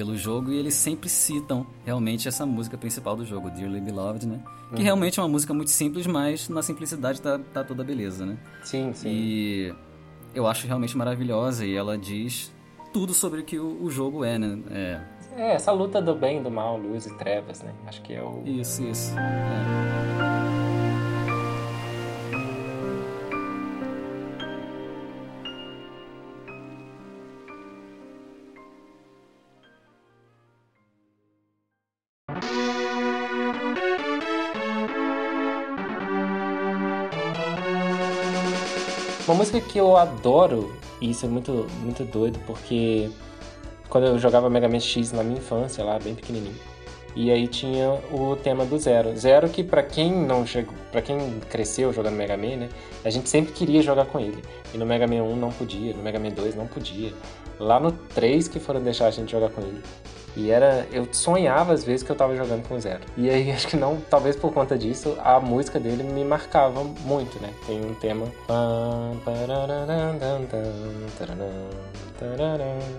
[0.00, 4.40] pelo jogo e eles sempre citam realmente essa música principal do jogo, Dearly Beloved, né?
[4.70, 4.82] Que uhum.
[4.82, 8.38] realmente é uma música muito simples, mas na simplicidade tá, tá toda a beleza, né?
[8.62, 9.10] Sim, sim.
[9.10, 9.74] E
[10.34, 12.50] eu acho realmente maravilhosa e ela diz
[12.94, 14.58] tudo sobre o que o, o jogo é, né?
[14.70, 15.00] É...
[15.36, 17.74] é, essa luta do bem e do mal, luz e trevas, né?
[17.86, 18.42] Acho que é o...
[18.46, 19.12] Isso, isso.
[19.18, 20.19] É.
[39.40, 43.08] música que eu adoro, e isso é muito, muito doido, porque
[43.88, 46.54] quando eu jogava Mega Man X na minha infância, lá bem pequenininho,
[47.16, 49.16] E aí tinha o tema do Zero.
[49.16, 52.68] Zero que para quem não chegou, para quem cresceu jogando Mega Man, né,
[53.02, 54.42] a gente sempre queria jogar com ele.
[54.74, 57.14] E no Mega Man 1 não podia, no Mega Man 2 não podia.
[57.58, 59.82] Lá no 3 que foram deixar a gente jogar com ele.
[60.36, 60.86] E era.
[60.92, 63.00] Eu sonhava às vezes que eu tava jogando com Zero.
[63.16, 67.40] E aí acho que não, talvez por conta disso, a música dele me marcava muito,
[67.40, 67.52] né?
[67.66, 68.26] Tem um tema.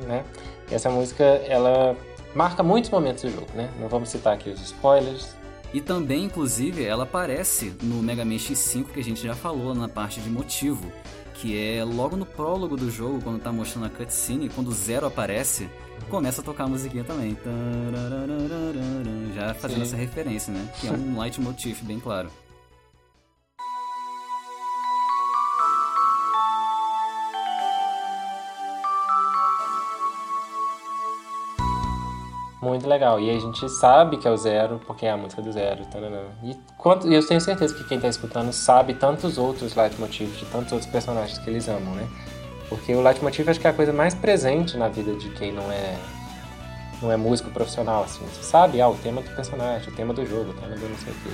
[0.07, 0.23] Né?
[0.69, 1.95] E essa música, ela
[2.33, 3.69] marca muitos momentos do jogo, né?
[3.79, 5.35] Não vamos citar aqui os spoilers.
[5.73, 9.87] E também, inclusive, ela aparece no Mega Man X5 que a gente já falou na
[9.87, 10.91] parte de motivo,
[11.33, 15.07] que é logo no prólogo do jogo, quando tá mostrando a cutscene, quando o Zero
[15.07, 15.69] aparece,
[16.09, 17.37] começa a tocar a musiquinha também.
[19.35, 19.83] Já fazendo Sim.
[19.83, 20.69] essa referência, né?
[20.79, 22.29] Que é um leitmotiv bem claro.
[32.71, 33.19] Muito legal.
[33.19, 35.83] E a gente sabe que é o Zero, porque é a música do Zero.
[35.87, 36.21] Taranã.
[36.41, 40.71] E quanto, eu tenho certeza que quem está escutando sabe tantos outros leitmotivs de tantos
[40.71, 42.07] outros personagens que eles amam, né?
[42.69, 45.69] Porque o leitmotiv acho que é a coisa mais presente na vida de quem não
[45.69, 45.97] é
[47.01, 48.23] não é músico profissional, assim.
[48.27, 50.97] Você sabe, ah, o tema do personagem, o tema do jogo, o tema do não
[50.97, 51.29] sei o quê.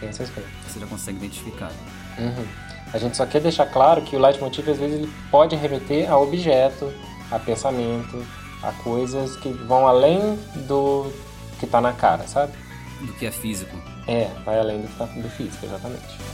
[0.00, 0.50] Tem essas coisas.
[0.66, 1.72] Você já consegue identificar.
[2.18, 2.46] Uhum.
[2.90, 6.16] A gente só quer deixar claro que o leitmotiv, às vezes, ele pode remeter a
[6.16, 6.90] objeto,
[7.30, 8.24] a pensamento,
[8.64, 11.12] a coisas que vão além do
[11.58, 12.52] que está na cara, sabe?
[13.00, 13.76] Do que é físico.
[14.06, 16.24] É, vai além do, tá, do físico, exatamente.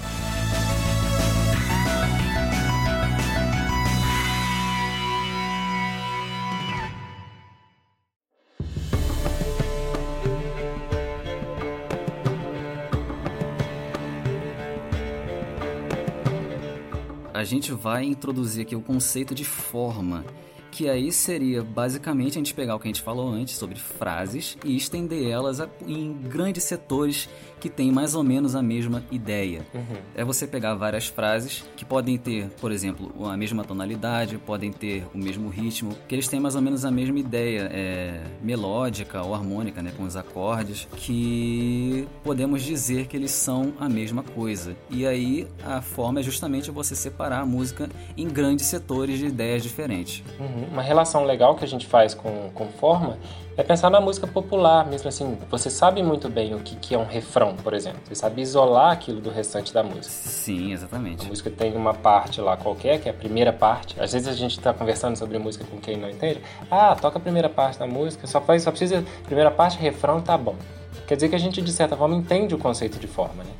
[17.32, 20.26] A gente vai introduzir aqui o conceito de forma
[20.70, 24.56] que aí seria basicamente a gente pegar o que a gente falou antes sobre frases
[24.64, 27.28] e estender elas em grandes setores
[27.60, 29.66] que têm mais ou menos a mesma ideia.
[29.74, 29.96] Uhum.
[30.14, 35.06] É você pegar várias frases que podem ter, por exemplo, a mesma tonalidade, podem ter
[35.14, 39.34] o mesmo ritmo, que eles têm mais ou menos a mesma ideia é, melódica ou
[39.34, 44.74] harmônica, né, com os acordes, que podemos dizer que eles são a mesma coisa.
[44.88, 49.62] E aí a forma é justamente você separar a música em grandes setores de ideias
[49.62, 50.22] diferentes.
[50.38, 50.68] Uhum.
[50.72, 53.18] Uma relação legal que a gente faz com, com forma
[53.60, 55.38] é pensar na música popular, mesmo assim.
[55.50, 58.00] Você sabe muito bem o que, que é um refrão, por exemplo.
[58.04, 60.08] Você sabe isolar aquilo do restante da música.
[60.08, 61.26] Sim, exatamente.
[61.26, 64.00] A música tem uma parte lá qualquer, que é a primeira parte.
[64.00, 66.40] Às vezes a gente está conversando sobre música com quem não entende.
[66.70, 69.04] Ah, toca a primeira parte da música, só faz, só precisa.
[69.26, 70.56] Primeira parte, refrão, tá bom.
[71.06, 73.50] Quer dizer que a gente, de certa forma, entende o conceito de forma, né?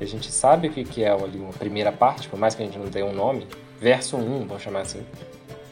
[0.00, 2.78] A gente sabe o que é ali uma primeira parte, por mais que a gente
[2.78, 3.46] não tenha um nome,
[3.78, 5.04] verso 1, vamos chamar assim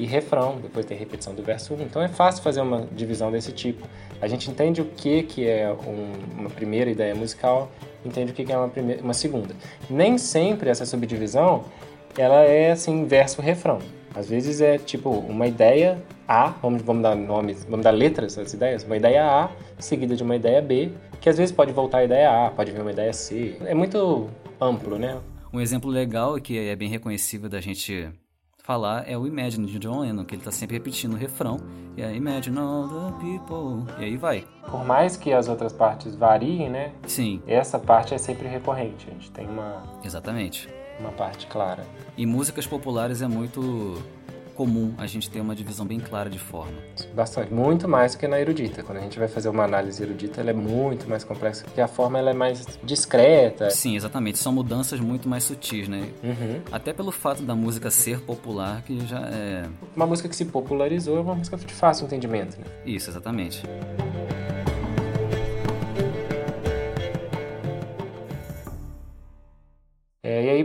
[0.01, 1.83] e refrão, depois tem repetição do verso 1.
[1.83, 3.87] Então é fácil fazer uma divisão desse tipo.
[4.21, 7.71] A gente entende o que, que é um, uma primeira ideia musical,
[8.05, 9.55] entende o que, que é uma, primeira, uma segunda.
[9.91, 11.65] Nem sempre essa subdivisão
[12.17, 13.79] ela é assim verso-refrão.
[14.15, 18.55] Às vezes é tipo uma ideia A, vamos, vamos dar nomes, vamos dar letras às
[18.55, 22.05] ideias, uma ideia A seguida de uma ideia B, que às vezes pode voltar a
[22.05, 23.55] ideia A, pode vir uma ideia C.
[23.67, 25.21] É muito amplo, né?
[25.53, 28.09] Um exemplo legal que é bem reconhecível da gente
[28.63, 31.59] falar é o Imagine de John Lennon, que ele tá sempre repetindo o refrão,
[31.97, 34.45] e é Imagine all the people, e aí vai.
[34.71, 36.93] Por mais que as outras partes variem, né?
[37.07, 37.43] Sim.
[37.47, 39.83] Essa parte é sempre recorrente, a gente tem uma...
[40.05, 40.69] Exatamente.
[40.99, 41.85] Uma parte clara.
[42.17, 44.03] Em músicas populares é muito
[44.61, 46.75] comum a gente ter uma divisão bem clara de forma.
[47.15, 48.83] Bastante, muito mais do que na erudita.
[48.83, 51.89] Quando a gente vai fazer uma análise erudita, ela é muito mais complexa, porque a
[51.89, 53.71] forma ela é mais discreta.
[53.71, 54.39] Sim, exatamente.
[54.39, 56.11] São mudanças muito mais sutis, né?
[56.23, 56.61] Uhum.
[56.71, 59.65] Até pelo fato da música ser popular, que já é...
[59.97, 62.67] Uma música que se popularizou é uma música de fácil entendimento, né?
[62.85, 63.63] Isso, exatamente.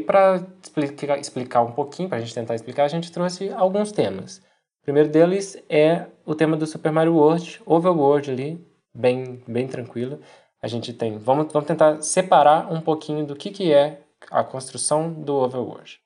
[0.05, 4.37] Para explicar, explicar um pouquinho, para a gente tentar explicar, a gente trouxe alguns temas.
[4.82, 10.19] O primeiro deles é o tema do Super Mario World, Overworld ali, bem, bem tranquilo.
[10.61, 14.01] A gente tem, vamos, vamos tentar separar um pouquinho do que, que é
[14.32, 15.99] a construção do Overworld.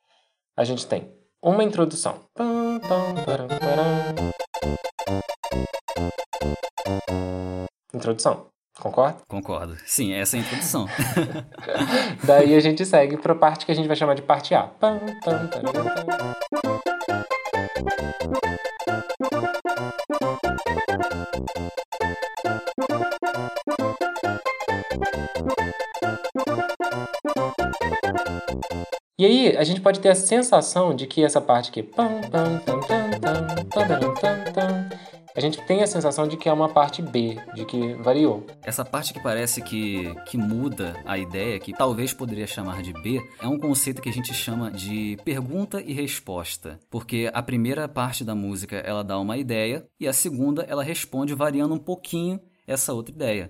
[0.55, 1.11] A gente tem
[1.41, 2.19] uma introdução.
[7.93, 8.47] Introdução.
[8.79, 9.17] Concorda?
[9.27, 9.77] Concordo.
[9.85, 10.87] Sim, essa é a introdução.
[12.23, 14.69] Daí a gente segue para a parte que a gente vai chamar de parte A.
[29.17, 31.83] E aí, a gente pode ter a sensação de que essa parte aqui
[35.39, 38.45] a gente tem a sensação de que é uma parte B, de que variou.
[38.61, 43.25] Essa parte que parece que, que muda a ideia, que talvez poderia chamar de B,
[43.41, 46.77] é um conceito que a gente chama de pergunta e resposta.
[46.89, 51.33] Porque a primeira parte da música ela dá uma ideia e a segunda ela responde
[51.33, 52.37] variando um pouquinho
[52.67, 53.49] essa outra ideia.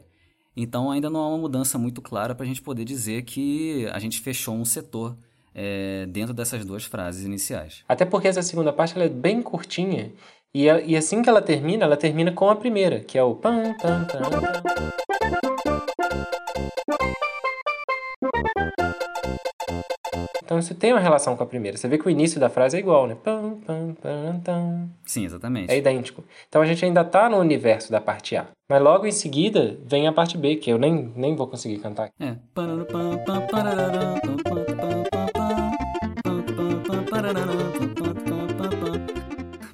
[0.56, 3.98] Então ainda não há uma mudança muito clara para a gente poder dizer que a
[3.98, 5.18] gente fechou um setor
[5.56, 7.84] é, dentro dessas duas frases iniciais.
[7.88, 10.14] Até porque essa segunda parte ela é bem curtinha
[10.54, 13.74] e, e assim que ela termina, ela termina com a primeira, que é o pam
[13.74, 14.90] pam pam.
[20.44, 21.78] Então isso tem uma relação com a primeira.
[21.78, 23.16] Você vê que o início da frase é igual, né?
[23.24, 23.96] Pam, pam,
[24.44, 24.90] pam.
[25.06, 25.72] Sim, exatamente.
[25.72, 26.24] É idêntico.
[26.48, 28.48] Então a gente ainda está no universo da parte A.
[28.68, 32.10] Mas logo em seguida vem a parte B, que eu nem, nem vou conseguir cantar.
[32.20, 32.36] É.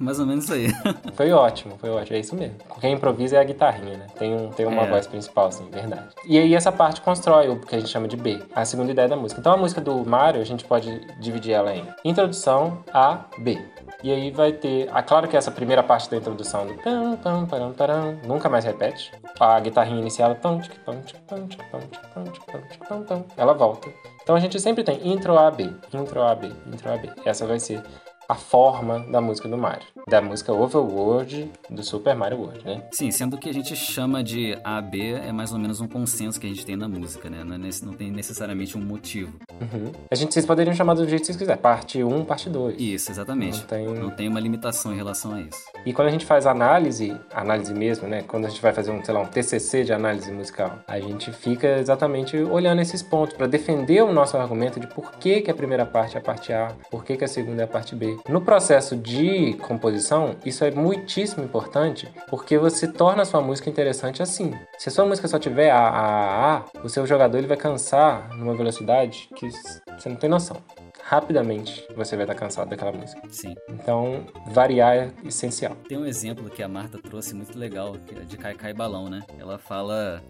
[0.06, 0.68] Mais ou menos isso aí.
[1.14, 2.16] Foi ótimo, foi ótimo.
[2.16, 2.54] É isso mesmo.
[2.80, 4.06] Quem improvisa é a guitarrinha, né?
[4.18, 4.90] Tem, um, tem uma É.
[4.90, 6.08] voz principal, assim, verdade.
[6.26, 9.08] E aí essa parte constrói o que a gente chama de B, a segunda ideia
[9.08, 9.40] da música.
[9.40, 13.58] Então a música do Mario, a gente pode dividir ela em introdução A, B.
[14.02, 14.88] E aí vai ter.
[14.92, 18.64] Ah, claro que essa primeira parte da introdução do pam, pam, param, param, nunca mais
[18.64, 19.10] repete.
[19.40, 22.86] A guitarrinha inicial, pam, tic, pam, tic, pam, tic, pam, tic, pam, tic, pam, tic,
[22.88, 23.24] pam, pam.
[23.36, 23.88] ela volta.
[24.22, 27.10] Então a gente sempre tem intro A, B, intro A, B, intro A, B.
[27.24, 27.82] Essa vai ser
[28.28, 29.84] a forma da música do Mario.
[30.08, 32.82] Da música Overworld do Super Mario World, né?
[32.92, 36.38] Sim, sendo que a gente chama de A, B é mais ou menos um consenso
[36.40, 37.42] que a gente tem na música, né?
[37.44, 39.32] Não, é nesse- não tem necessariamente um motivo.
[39.60, 39.92] Uhum.
[40.10, 41.60] A gente, vocês poderiam chamar do jeito que vocês quiserem.
[41.60, 42.76] Parte 1, parte 2.
[42.80, 43.58] Isso, exatamente.
[43.60, 45.58] Não tem- Não tem uma limitação em relação a isso.
[45.84, 48.22] E quando a gente faz análise, análise mesmo, né?
[48.26, 51.32] Quando a gente vai fazer um, sei lá, um TCC de análise musical, a gente
[51.32, 55.54] fica exatamente olhando esses pontos para defender o nosso argumento de por que, que a
[55.54, 58.15] primeira parte é a parte A, por que, que a segunda é a parte B.
[58.28, 64.22] No processo de composição, isso é muitíssimo importante porque você torna a sua música interessante
[64.22, 64.54] assim.
[64.78, 67.56] Se a sua música só tiver A, A, A, A, o seu jogador ele vai
[67.56, 70.56] cansar numa velocidade que você não tem noção.
[71.02, 73.22] Rapidamente você vai estar cansado daquela música.
[73.28, 73.54] Sim.
[73.68, 75.76] Então, variar é essencial.
[75.88, 79.08] Tem um exemplo que a Marta trouxe muito legal, que é de Cai Cai Balão,
[79.08, 79.20] né?
[79.38, 80.20] Ela fala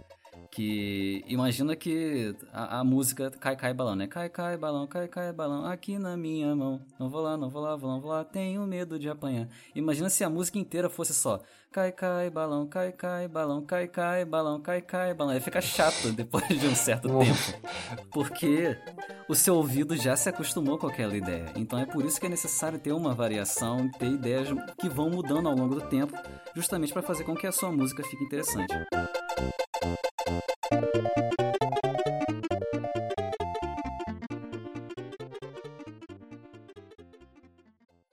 [0.51, 4.07] que imagina que a, a música Cai Cai Balão, né?
[4.07, 6.81] Cai Cai Balão, Cai Cai Balão, aqui na minha mão.
[6.99, 9.49] Não vou lá, não vou lá, vou lá, não vou lá, tenho medo de apanhar.
[9.75, 11.41] Imagina se a música inteira fosse só
[11.77, 15.35] Cai Cai Balão, Cai Cai Balão, Cai Cai Balão, Cai Cai Balão.
[15.35, 17.61] Aí fica chato depois de um certo tempo.
[18.11, 18.79] Porque
[19.29, 21.53] o seu ouvido já se acostumou com aquela ideia.
[21.55, 24.49] Então é por isso que é necessário ter uma variação, ter ideias
[24.81, 26.15] que vão mudando ao longo do tempo,
[26.55, 28.75] justamente para fazer com que a sua música fique interessante.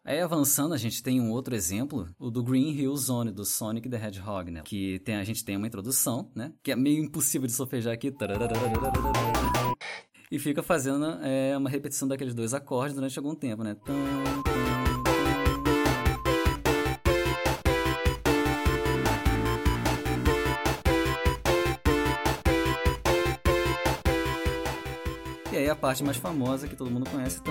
[0.05, 3.89] Aí avançando, a gente tem um outro exemplo, o do Green Hill Zone, do Sonic
[3.89, 4.61] the Hedgehog, né?
[4.63, 6.53] Que tem, a gente tem uma introdução, né?
[6.61, 8.13] Que é meio impossível de solfejar aqui.
[10.29, 13.75] E fica fazendo é, uma repetição daqueles dois acordes durante algum tempo, né?
[13.87, 14.52] E
[25.73, 27.41] a parte mais famosa que todo mundo conhece.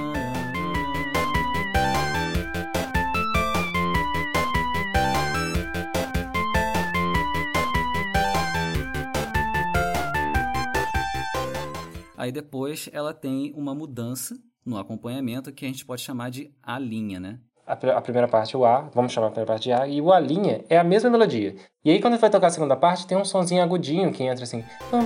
[12.17, 16.79] Aí depois ela tem uma mudança no acompanhamento que a gente pode chamar de a
[16.79, 17.39] linha, né?
[17.67, 20.01] A, pr- a primeira parte, o A, vamos chamar a primeira parte de A, e
[20.01, 21.57] o A linha é a mesma melodia.
[21.85, 24.65] E aí quando vai tocar a segunda parte, tem um sonzinho agudinho que entra assim.
[24.91, 25.01] Tem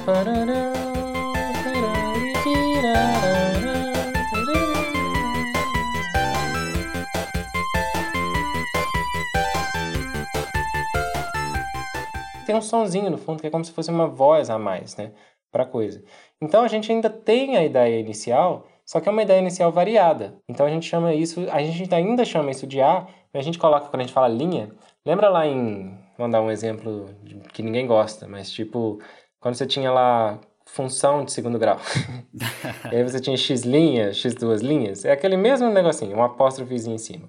[12.56, 15.12] um sonzinho no fundo que é como se fosse uma voz a mais, né?
[15.52, 16.02] Pra coisa.
[16.40, 20.34] Então a gente ainda tem a ideia inicial, só que é uma ideia inicial variada.
[20.48, 23.88] Então a gente chama isso, a gente ainda chama isso de A, a gente coloca
[23.88, 24.70] quando a gente fala linha.
[25.04, 28.98] Lembra lá em, vamos dar um exemplo de- que ninguém gosta, mas tipo
[29.40, 31.78] quando você tinha lá função de segundo grau.
[32.92, 36.96] e aí você tinha x linha, x duas linhas, é aquele mesmo negocinho, um apóstrofezinho
[36.96, 37.28] em cima.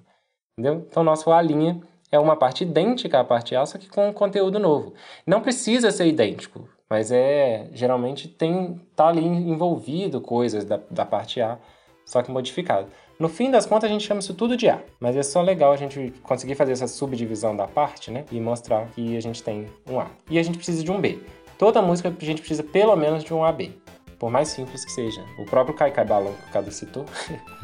[0.58, 0.86] Entendeu?
[0.90, 1.80] Então nosso A linha
[2.12, 4.94] é uma parte idêntica à parte A, só que com conteúdo novo.
[5.26, 11.42] Não precisa ser idêntico, mas é geralmente tem tá ali envolvido coisas da, da parte
[11.42, 11.58] A,
[12.06, 12.88] só que modificado.
[13.20, 15.74] No fim das contas, a gente chama isso tudo de A, mas é só legal
[15.74, 18.26] a gente conseguir fazer essa subdivisão da parte, né?
[18.32, 20.08] E mostrar que a gente tem um A.
[20.30, 21.20] E a gente precisa de um B.
[21.58, 23.76] Toda música a gente precisa pelo menos de um AB,
[24.20, 25.26] por mais simples que seja.
[25.40, 27.06] O próprio Cai Cai Balão que o Cadu citou.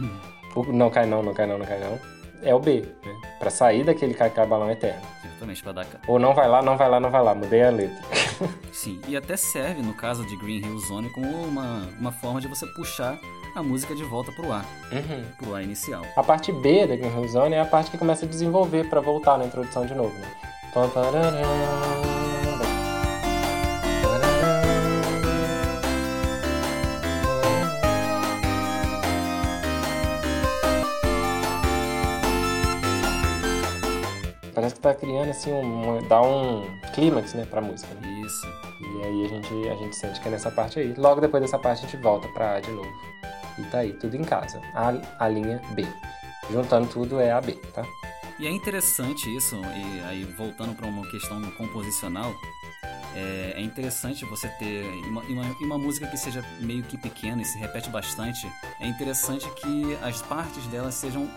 [0.73, 2.22] não cai não, não cai não, não cai não.
[2.43, 3.13] É o B, né?
[3.39, 5.01] Pra sair daquele cacá balão eterno.
[5.25, 5.85] Exatamente, pra dar...
[6.07, 7.33] Ou não vai lá, não vai lá, não vai lá.
[7.35, 8.01] Mudei a letra.
[8.71, 12.47] Sim, e até serve, no caso de Green Hill Zone, como uma, uma forma de
[12.47, 13.19] você puxar
[13.55, 15.23] a música de volta pro A, Uhum.
[15.37, 16.03] pro A inicial.
[16.15, 18.99] A parte B da Green Hill Zone é a parte que começa a desenvolver pra
[19.01, 20.27] voltar na introdução de novo, né?
[34.93, 37.93] Tá criando assim um, dá um clímax, né, pra música.
[37.95, 38.21] Né?
[38.25, 38.47] Isso.
[38.79, 40.93] E aí a gente, a gente sente que é nessa parte aí.
[40.97, 42.91] Logo depois dessa parte a gente volta pra A de novo.
[43.57, 44.61] E tá aí, tudo em casa.
[44.73, 45.85] A, a linha B.
[46.51, 47.83] Juntando tudo é a B, tá?
[48.39, 52.33] E é interessante isso, e aí voltando para uma questão composicional,
[53.15, 57.45] é, é interessante você ter uma, uma, uma música que seja meio que pequena e
[57.45, 61.29] se repete bastante, é interessante que as partes dela sejam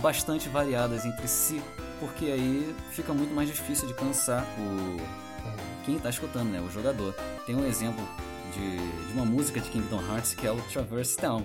[0.00, 1.62] bastante variadas entre si,
[2.00, 4.96] porque aí fica muito mais difícil de cansar o
[5.84, 7.14] quem está escutando, né, o jogador.
[7.46, 8.06] Tem um exemplo
[8.52, 8.76] de,
[9.06, 11.44] de uma música de Kingdom Hearts que é o Traverse Town,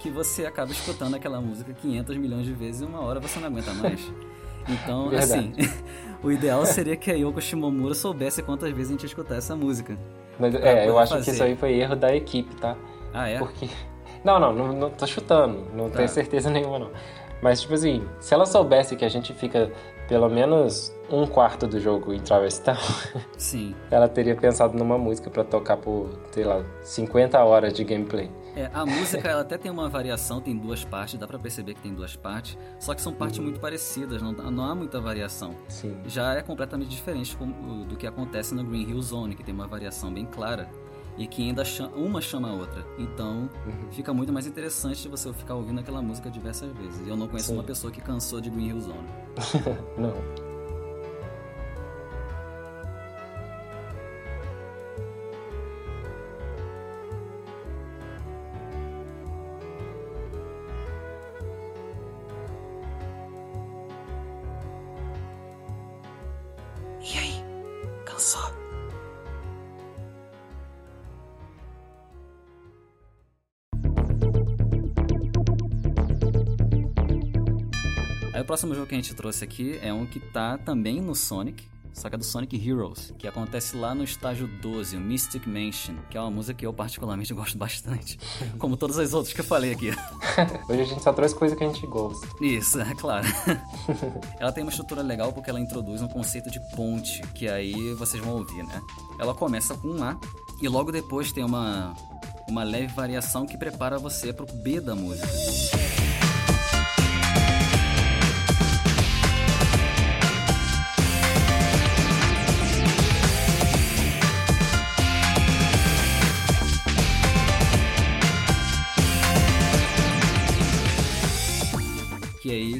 [0.00, 3.48] que você acaba escutando aquela música 500 milhões de vezes e uma hora você não
[3.48, 4.00] aguenta mais.
[4.66, 5.52] Então, assim,
[6.24, 9.54] o ideal seria que a Yoko Shimomura soubesse quantas vezes a gente ia escutar essa
[9.54, 9.94] música.
[10.38, 11.32] Mas, é, eu acho que fazer.
[11.32, 12.74] isso aí foi erro da equipe, tá?
[13.12, 13.38] Ah, é?
[13.38, 13.68] Porque.
[14.24, 15.98] Não, não, não, não tô chutando, não Tá.
[15.98, 16.90] tenho certeza nenhuma, não.
[17.42, 19.70] Mas, tipo assim, se ela soubesse que a gente fica
[20.08, 22.76] pelo menos um quarto do jogo em Traverse Town,
[23.36, 23.74] Sim.
[23.90, 28.30] ela teria pensado numa música pra tocar por, sei lá, 50 horas de gameplay.
[28.56, 31.80] É, a música ela até tem uma variação, tem duas partes, dá pra perceber que
[31.80, 35.54] tem duas partes, só que são partes muito parecidas, não, não há muita variação.
[35.68, 35.96] Sim.
[36.06, 37.36] já é completamente diferente
[37.88, 40.68] do que acontece no Green Hill Zone, que tem uma variação bem clara
[41.16, 42.84] e que ainda cha- uma chama a outra.
[42.98, 43.92] Então Uhum.
[43.92, 47.06] fica muito mais interessante você ficar ouvindo aquela música diversas vezes.
[47.06, 47.54] E eu não conheço Sim.
[47.54, 49.08] uma pessoa que cansou de Green Hill Zone.
[49.98, 50.43] Não.
[78.54, 82.08] Próximo jogo que a gente trouxe aqui é um que tá também no Sonic, só
[82.08, 86.16] que é do Sonic Heroes, que acontece lá no estágio 12, o Mystic Mansion, que
[86.16, 88.16] é uma música que eu particularmente gosto bastante,
[88.56, 89.90] como todas as outras que eu falei aqui.
[90.70, 92.28] Hoje a gente só trouxe coisa que a gente gosta.
[92.40, 93.26] Isso, é claro.
[94.38, 98.22] ela tem uma estrutura legal porque ela introduz um conceito de ponte, que aí vocês
[98.22, 98.80] vão ouvir, né?
[99.18, 100.16] Ela começa com um A
[100.62, 101.92] e logo depois tem uma,
[102.48, 105.26] uma leve variação que prepara você pro B da música.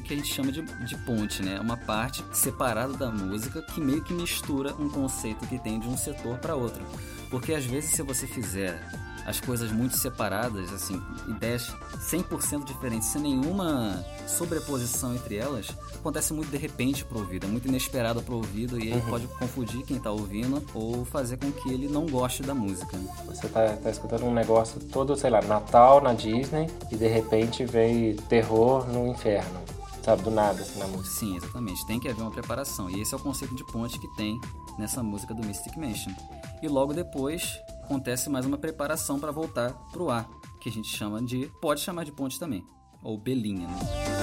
[0.05, 1.57] Que a gente chama de, de ponte, né?
[1.57, 5.89] É uma parte separada da música que meio que mistura um conceito que tem de
[5.89, 6.83] um setor para outro.
[7.31, 8.81] Porque às vezes se você fizer
[9.27, 11.75] as coisas muito separadas, assim, ideias
[12.11, 17.67] 100% diferentes, sem nenhuma sobreposição entre elas, acontece muito de repente pro ouvido, é muito
[17.67, 21.89] inesperado pro ouvido e aí pode confundir quem tá ouvindo ou fazer com que ele
[21.89, 22.97] não goste da música.
[22.97, 23.09] né?
[23.27, 27.65] Você tá, tá escutando um negócio todo, sei lá, Natal na Disney e de repente
[27.65, 29.74] vem terror no inferno.
[30.05, 31.09] Sabe, do nada, assim, na música.
[31.09, 31.87] Sim, exatamente.
[31.87, 32.91] Tem que haver uma preparação.
[32.91, 34.39] E esse é o conceito de ponte que tem
[34.79, 36.13] nessa música do Mystic Mansion.
[36.63, 40.27] E logo depois acontece mais uma preparação para voltar pro A,
[40.61, 41.51] que a gente chama de.
[41.61, 42.67] Pode chamar de ponte também.
[43.03, 44.14] Ou belinha, né?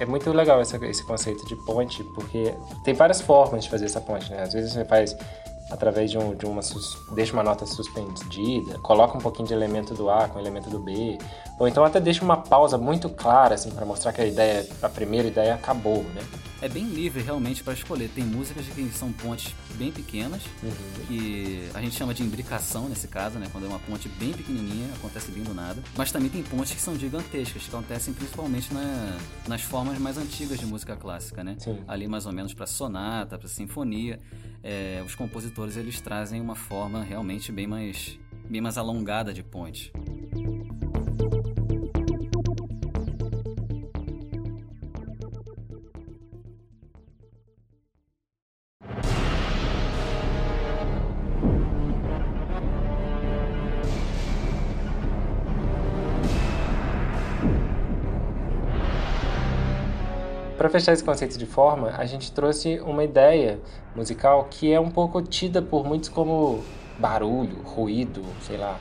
[0.00, 4.00] É muito legal essa- esse conceito de ponte, porque tem várias formas de fazer essa
[4.00, 4.42] ponte, né?
[4.42, 5.16] Às vezes você faz
[5.70, 6.60] através de, um, de uma...
[7.14, 11.18] deixa uma nota suspendida, coloca um pouquinho de elemento do A com elemento do B,
[11.58, 14.88] ou então até deixa uma pausa muito clara, assim, para mostrar que a ideia, a
[14.88, 16.22] primeira ideia acabou, né?
[16.64, 18.08] É bem livre realmente para escolher.
[18.14, 20.40] Tem músicas que são pontes bem pequenas,
[21.06, 23.48] que a gente chama de imbricação nesse caso, né?
[23.52, 25.82] Quando é uma ponte bem pequenininha, acontece bem do nada.
[25.94, 30.58] Mas também tem pontes que são gigantescas, que acontecem principalmente na- nas formas mais antigas
[30.58, 31.54] de música clássica, né?
[31.58, 31.80] Sim.
[31.86, 34.18] Ali mais ou menos para sonata, para sinfonia.
[34.62, 39.92] É, os compositores eles trazem uma forma realmente bem mais, bem mais alongada de ponte.
[60.64, 63.60] Para fechar esse conceito de forma, a gente trouxe uma ideia
[63.94, 66.64] musical que é um pouco tida por muitos como
[66.98, 68.78] barulho, ruído, sei lá.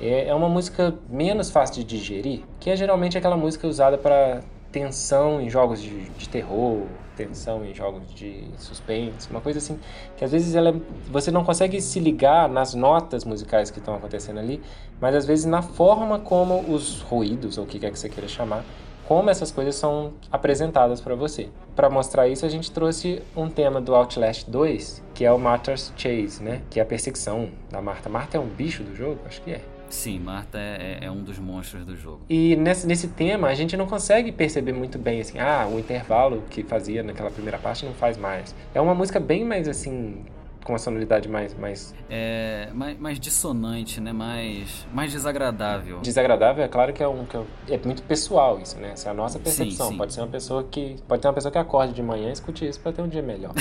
[0.00, 4.40] É, é uma música menos fácil de digerir, que é geralmente aquela música usada para
[4.72, 6.82] tensão em jogos de, de, terror,
[7.16, 9.78] tensão em jogos de suspense, uma coisa assim,
[10.16, 10.74] que às vezes ela,
[11.12, 14.60] você não consegue se ligar nas notas musicais que estão acontecendo ali,
[15.00, 18.26] mas às vezes na forma como os ruídos, ou o que quer que você queira
[18.26, 18.64] chamar,
[19.10, 21.48] como essas coisas são apresentadas para você.
[21.74, 25.92] Para mostrar isso, a gente trouxe um tema do Outlast 2, que é o Martha's
[25.96, 26.62] Chase, né?
[26.70, 28.08] Que é a perseguição da Marta.
[28.08, 29.18] Marta é um bicho do jogo?
[29.26, 29.62] Acho que é.
[29.88, 32.20] Sim, Marta é, é, um dos monstros do jogo.
[32.28, 36.44] E nesse, nesse tema a gente não consegue perceber muito bem assim, ah, o intervalo
[36.48, 38.54] que fazia naquela primeira parte não faz mais.
[38.72, 40.24] É uma música bem mais assim
[40.70, 44.12] com uma sonoridade mais mais é mais, mais dissonante, né?
[44.12, 46.00] Mais mais desagradável.
[46.00, 48.92] Desagradável é claro que é um que é, é muito pessoal isso, né?
[48.92, 49.86] Essa é a nossa percepção.
[49.86, 49.98] Sim, sim.
[49.98, 52.66] Pode ser uma pessoa que pode ter uma pessoa que acorde de manhã e escute
[52.66, 53.52] isso para ter um dia melhor.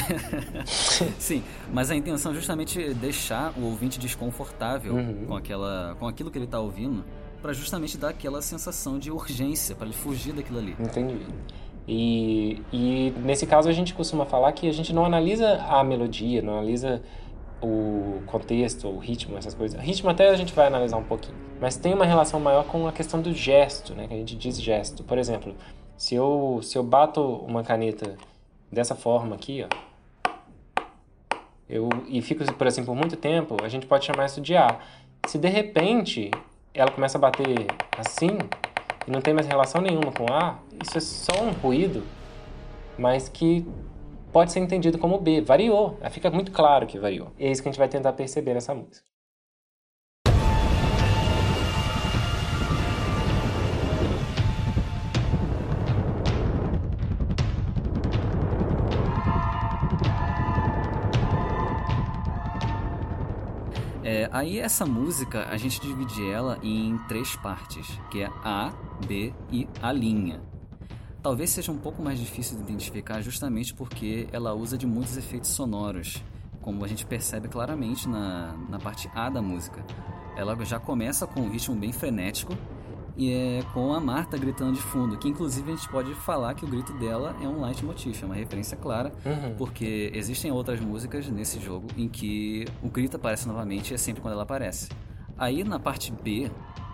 [0.65, 1.43] sim,
[1.73, 5.25] mas a intenção é justamente deixar o ouvinte desconfortável uhum.
[5.27, 7.03] com aquela com aquilo que ele está ouvindo,
[7.41, 10.75] para justamente dar aquela sensação de urgência para ele fugir daquilo ali.
[10.79, 11.25] Entendi.
[11.91, 16.39] E, e nesse caso a gente costuma falar que a gente não analisa a melodia,
[16.39, 17.01] não analisa
[17.63, 19.79] o contexto, o ritmo, essas coisas.
[19.79, 22.87] O ritmo até a gente vai analisar um pouquinho, mas tem uma relação maior com
[22.87, 24.07] a questão do gesto, né?
[24.07, 25.03] Que a gente diz gesto.
[25.03, 25.55] Por exemplo,
[25.97, 28.15] se eu se eu bato uma caneta
[28.71, 30.75] dessa forma aqui, ó,
[31.67, 34.77] eu e fico por assim por muito tempo, a gente pode chamar isso de A.
[35.25, 36.29] Se de repente
[36.71, 37.65] ela começa a bater
[37.97, 38.37] assim,
[39.09, 42.03] não tem mais relação nenhuma com A, isso é só um ruído,
[42.97, 43.65] mas que
[44.31, 45.41] pode ser entendido como B.
[45.41, 47.31] Variou, fica muito claro que variou.
[47.37, 49.03] E é isso que a gente vai tentar perceber nessa música.
[64.39, 68.71] Aí essa música a gente divide ela em três partes, que é A,
[69.05, 70.41] B e A linha.
[71.21, 75.49] Talvez seja um pouco mais difícil de identificar justamente porque ela usa de muitos efeitos
[75.49, 76.23] sonoros,
[76.61, 79.83] como a gente percebe claramente na, na parte A da música.
[80.37, 82.53] Ela já começa com um ritmo bem frenético,
[83.17, 86.65] e é com a Marta gritando de fundo, que inclusive a gente pode falar que
[86.65, 89.55] o grito dela é um leitmotiv, é uma referência clara, uhum.
[89.57, 94.21] porque existem outras músicas nesse jogo em que o grito aparece novamente e é sempre
[94.21, 94.89] quando ela aparece.
[95.37, 96.51] Aí na parte B,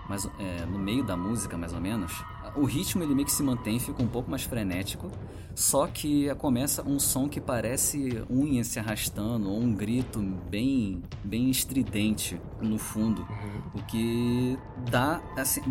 [0.07, 2.23] mas é, no meio da música mais ou menos,
[2.55, 5.09] o ritmo ele meio que se mantém, fica um pouco mais frenético,
[5.53, 11.49] só que começa um som que parece unha se arrastando, ou um grito bem, bem
[11.49, 13.79] estridente no fundo, uhum.
[13.79, 14.57] o que
[14.89, 15.61] dá, assim,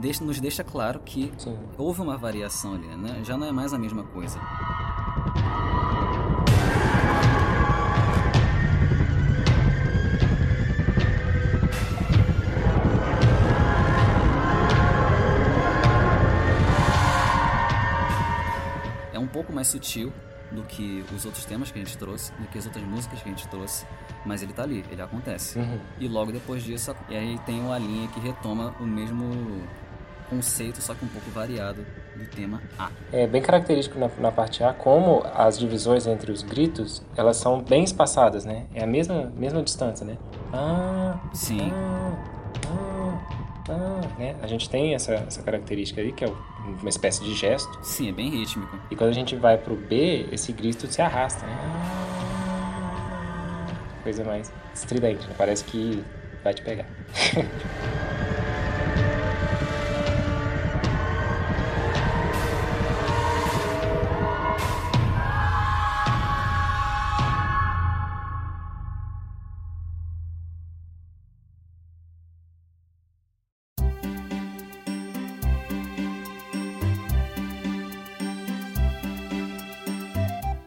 [0.00, 1.58] deixa, nos deixa claro que Sim.
[1.76, 3.22] houve uma variação ali, né?
[3.24, 4.40] Já não é mais a mesma coisa.
[19.58, 20.12] Mais sutil
[20.52, 23.28] do que os outros temas que a gente trouxe, do que as outras músicas que
[23.28, 23.84] a gente trouxe,
[24.24, 25.58] mas ele tá ali, ele acontece.
[25.58, 25.80] Uhum.
[25.98, 29.62] E logo depois disso, e aí tem uma linha que retoma o mesmo
[30.30, 31.84] conceito, só que um pouco variado
[32.14, 32.90] do tema A.
[33.12, 37.60] É bem característico na, na, parte A como as divisões entre os gritos, elas são
[37.60, 38.66] bem espaçadas, né?
[38.72, 40.16] É a mesma, mesma distância, né?
[40.52, 41.72] Ah, sim.
[41.72, 42.24] Ah,
[42.68, 42.97] ah,
[43.68, 44.36] ah, né?
[44.42, 46.28] A gente tem essa, essa característica aí, que é
[46.80, 47.78] uma espécie de gesto.
[47.82, 48.78] Sim, é bem rítmico.
[48.90, 51.56] E quando a gente vai pro B, esse grito se arrasta, né?
[54.02, 55.34] Coisa mais estridente, né?
[55.36, 56.02] Parece que
[56.42, 56.86] vai te pegar.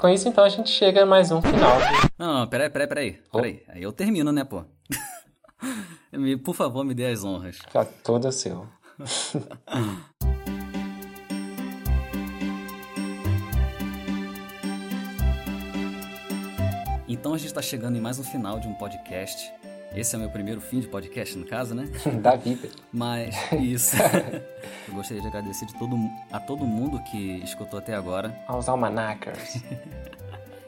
[0.02, 1.78] Com isso, então, a gente chega a mais um final.
[2.18, 3.20] Não, não, peraí, peraí, peraí.
[3.32, 3.38] Oh.
[3.38, 3.62] peraí.
[3.68, 4.64] Aí eu termino, né, pô?
[6.44, 7.60] Por favor, me dê as honras.
[7.72, 8.68] Tá todo seu.
[17.08, 19.54] então a gente está chegando em mais um final de um podcast.
[19.94, 21.90] Esse é o meu primeiro fim de podcast, no caso, né?
[22.22, 22.70] da vida.
[22.94, 23.98] Mas, isso.
[24.88, 25.98] Eu gostaria de agradecer de todo,
[26.32, 28.34] a todo mundo que escutou até agora.
[28.48, 29.62] Aos almanacers.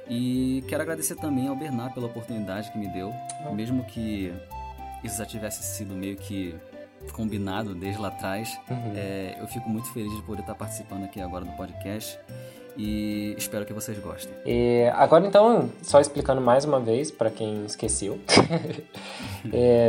[0.10, 3.14] e quero agradecer também ao Bernard pela oportunidade que me deu.
[3.48, 3.54] Oh.
[3.54, 4.34] Mesmo que
[5.04, 6.54] isso já tivesse sido meio que
[7.14, 8.94] combinado desde lá atrás, uhum.
[8.96, 12.20] é, eu fico muito feliz de poder estar participando aqui agora do podcast.
[12.78, 14.34] E espero que vocês gostem.
[14.46, 18.20] E agora então, só explicando mais uma vez para quem esqueceu.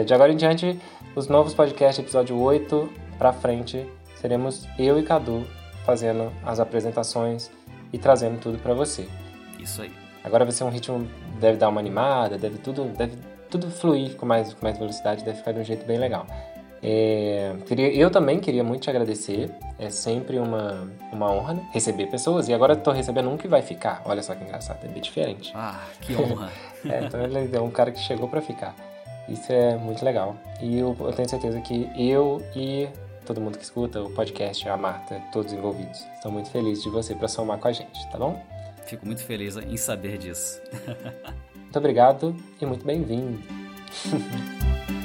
[0.07, 0.78] de agora em diante,
[1.16, 5.47] os novos podcasts, episódio 8 para frente, seremos eu e Cadu
[5.85, 7.51] fazendo as apresentações
[7.93, 9.07] e trazendo tudo para você.
[9.59, 9.93] Isso aí.
[10.22, 11.07] Agora vai ser um ritmo,
[11.39, 13.16] deve dar uma animada, deve tudo, deve
[13.51, 16.26] tudo fluir com mais, com mais velocidade, deve ficar de um jeito bem legal.
[16.87, 19.51] É, queria, eu também queria muito te agradecer.
[19.78, 21.68] É sempre uma, uma honra né?
[21.72, 22.47] receber pessoas.
[22.49, 24.03] E agora estou recebendo um que vai ficar.
[24.05, 25.51] Olha só que engraçado, é bem diferente.
[25.55, 26.53] Ah, que honra.
[26.85, 28.76] é, então ele é um cara que chegou para ficar.
[29.26, 30.37] Isso é muito legal.
[30.61, 32.87] E eu, eu, tenho certeza que eu e
[33.24, 37.14] todo mundo que escuta o podcast, a Marta, todos envolvidos, estão muito felizes de você
[37.14, 38.39] para somar com a gente, tá bom?
[38.85, 40.61] Fico muito feliz em saber disso.
[41.57, 43.41] muito obrigado e muito bem-vindo.